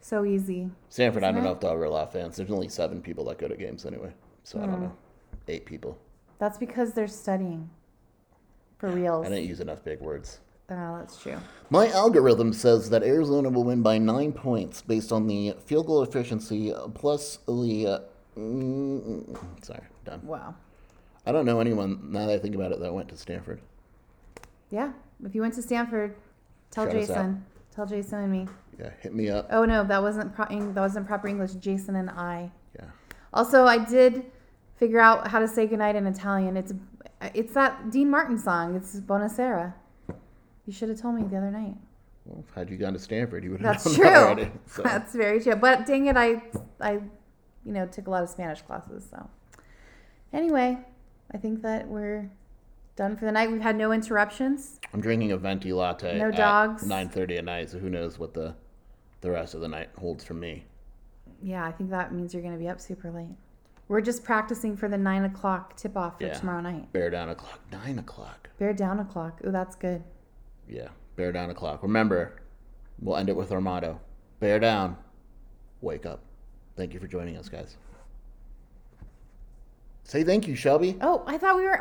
so 0.00 0.24
easy. 0.24 0.70
Stanford, 0.88 1.22
I 1.22 1.30
don't 1.30 1.44
know 1.44 1.52
if 1.52 1.60
they'll 1.60 1.70
ever 1.70 1.84
allow 1.84 2.06
fans. 2.06 2.36
There's 2.36 2.50
only 2.50 2.68
seven 2.68 3.00
people 3.00 3.24
that 3.26 3.38
go 3.38 3.46
to 3.46 3.56
games 3.56 3.86
anyway, 3.86 4.12
so 4.44 4.58
I 4.60 4.66
don't 4.66 4.74
Hmm. 4.76 4.82
know. 4.84 4.92
Eight 5.48 5.66
people. 5.66 5.98
That's 6.38 6.58
because 6.58 6.92
they're 6.92 7.08
studying. 7.08 7.70
For 8.78 8.88
reals. 8.90 9.26
I 9.26 9.28
didn't 9.28 9.44
use 9.48 9.60
enough 9.60 9.84
big 9.84 10.00
words. 10.00 10.40
Oh, 10.68 10.96
that's 10.98 11.20
true. 11.20 11.36
My 11.70 11.88
algorithm 11.90 12.52
says 12.52 12.90
that 12.90 13.02
Arizona 13.04 13.48
will 13.50 13.62
win 13.64 13.82
by 13.82 13.98
nine 13.98 14.32
points 14.32 14.82
based 14.82 15.12
on 15.12 15.26
the 15.26 15.54
field 15.66 15.86
goal 15.86 16.02
efficiency 16.02 16.72
uh, 16.74 16.88
plus 16.88 17.38
the. 17.46 17.86
Uh, 17.86 17.98
mm, 18.38 19.36
sorry, 19.64 19.82
done. 20.04 20.20
Wow. 20.24 20.54
I 21.26 21.30
don't 21.32 21.46
know 21.46 21.60
anyone 21.60 22.10
now 22.10 22.26
that 22.26 22.34
I 22.34 22.38
think 22.38 22.54
about 22.56 22.72
it 22.72 22.80
that 22.80 22.92
went 22.92 23.08
to 23.10 23.16
Stanford. 23.16 23.60
Yeah. 24.70 24.92
If 25.24 25.34
you 25.34 25.42
went 25.42 25.54
to 25.54 25.62
Stanford, 25.62 26.16
tell 26.70 26.86
Shout 26.86 26.96
us 26.96 27.10
out. 27.10 27.14
Jason. 27.16 27.44
Tell 27.72 27.86
Jason 27.86 28.18
and 28.18 28.32
me. 28.32 28.48
Yeah, 28.80 28.90
hit 29.00 29.14
me 29.14 29.28
up. 29.30 29.46
Oh 29.50 29.64
no, 29.64 29.84
that 29.84 30.02
wasn't 30.02 30.34
pro- 30.34 30.46
that 30.48 30.80
wasn't 30.80 31.06
proper 31.06 31.28
English. 31.28 31.52
Jason 31.52 31.94
and 31.96 32.10
I. 32.10 32.50
Yeah. 32.76 32.86
Also, 33.32 33.64
I 33.64 33.78
did 33.78 34.24
figure 34.82 34.98
out 34.98 35.28
how 35.28 35.38
to 35.38 35.46
say 35.46 35.64
goodnight 35.64 35.94
in 35.94 36.08
Italian. 36.08 36.56
It's 36.56 36.72
it's 37.36 37.54
that 37.54 37.92
Dean 37.92 38.10
Martin 38.10 38.36
song. 38.36 38.74
It's 38.74 38.98
Buonasera. 38.98 39.74
You 40.66 40.72
should 40.72 40.88
have 40.88 41.00
told 41.00 41.14
me 41.14 41.22
the 41.22 41.36
other 41.36 41.52
night. 41.52 41.76
Well, 42.24 42.44
had 42.52 42.68
you 42.68 42.76
gone 42.76 42.92
to 42.94 42.98
Stanford, 42.98 43.44
you 43.44 43.52
would 43.52 43.60
have 43.60 43.74
That's 43.74 43.86
known 43.86 43.94
true. 43.94 44.04
that 44.04 44.22
already. 44.26 44.50
So. 44.66 44.82
That's 44.82 45.14
very 45.14 45.40
true. 45.40 45.54
But 45.54 45.86
dang 45.86 46.06
it, 46.06 46.16
I 46.16 46.42
I 46.80 46.94
you 47.64 47.72
know 47.72 47.86
took 47.86 48.08
a 48.08 48.10
lot 48.10 48.24
of 48.24 48.28
Spanish 48.28 48.60
classes. 48.62 49.06
So 49.08 49.30
anyway, 50.32 50.78
I 51.32 51.38
think 51.38 51.62
that 51.62 51.86
we're 51.86 52.28
done 52.96 53.16
for 53.16 53.24
the 53.24 53.32
night. 53.32 53.52
We've 53.52 53.62
had 53.62 53.76
no 53.76 53.92
interruptions. 53.92 54.80
I'm 54.92 55.00
drinking 55.00 55.30
a 55.30 55.36
venti 55.36 55.72
latte. 55.72 56.18
No 56.18 56.30
at 56.30 56.36
dogs. 56.36 56.82
9:30 56.82 57.38
at 57.38 57.44
night, 57.44 57.70
so 57.70 57.78
who 57.78 57.88
knows 57.88 58.18
what 58.18 58.34
the 58.34 58.56
the 59.20 59.30
rest 59.30 59.54
of 59.54 59.60
the 59.60 59.68
night 59.68 59.90
holds 59.96 60.24
for 60.24 60.34
me. 60.34 60.64
Yeah, 61.40 61.64
I 61.64 61.70
think 61.70 61.90
that 61.90 62.12
means 62.12 62.34
you're 62.34 62.42
going 62.42 62.54
to 62.54 62.58
be 62.58 62.68
up 62.68 62.80
super 62.80 63.12
late. 63.12 63.36
We're 63.88 64.00
just 64.00 64.24
practicing 64.24 64.76
for 64.76 64.88
the 64.88 64.96
nine 64.96 65.24
o'clock 65.24 65.76
tip 65.76 65.96
off 65.96 66.18
for 66.18 66.24
Yeah. 66.26 66.34
tomorrow 66.34 66.60
night. 66.60 66.92
Bear 66.92 67.10
down 67.10 67.28
o'clock, 67.28 67.60
nine 67.70 67.98
o'clock. 67.98 68.48
Bear 68.58 68.72
down 68.72 69.00
o'clock. 69.00 69.40
Ooh, 69.46 69.50
that's 69.50 69.76
good. 69.76 70.02
Yeah, 70.68 70.88
bear 71.16 71.32
down 71.32 71.50
o'clock. 71.50 71.82
Remember, 71.82 72.36
we'll 73.00 73.16
end 73.16 73.28
it 73.28 73.36
with 73.36 73.52
our 73.52 73.60
motto: 73.60 74.00
bear 74.40 74.58
down, 74.58 74.96
wake 75.80 76.06
up. 76.06 76.20
Thank 76.76 76.94
you 76.94 77.00
for 77.00 77.06
joining 77.06 77.36
us, 77.36 77.48
guys. 77.48 77.76
Say 80.04 80.24
thank 80.24 80.46
you, 80.48 80.54
Shelby. 80.56 80.96
Oh, 81.00 81.22
I 81.26 81.36
thought 81.38 81.56
we 81.56 81.62
were. 81.64 81.80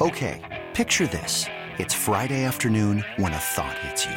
Okay, 0.00 0.40
picture 0.74 1.06
this. 1.06 1.46
It's 1.78 1.94
Friday 1.94 2.44
afternoon 2.44 3.04
when 3.16 3.32
a 3.32 3.38
thought 3.38 3.78
hits 3.78 4.04
you. 4.06 4.16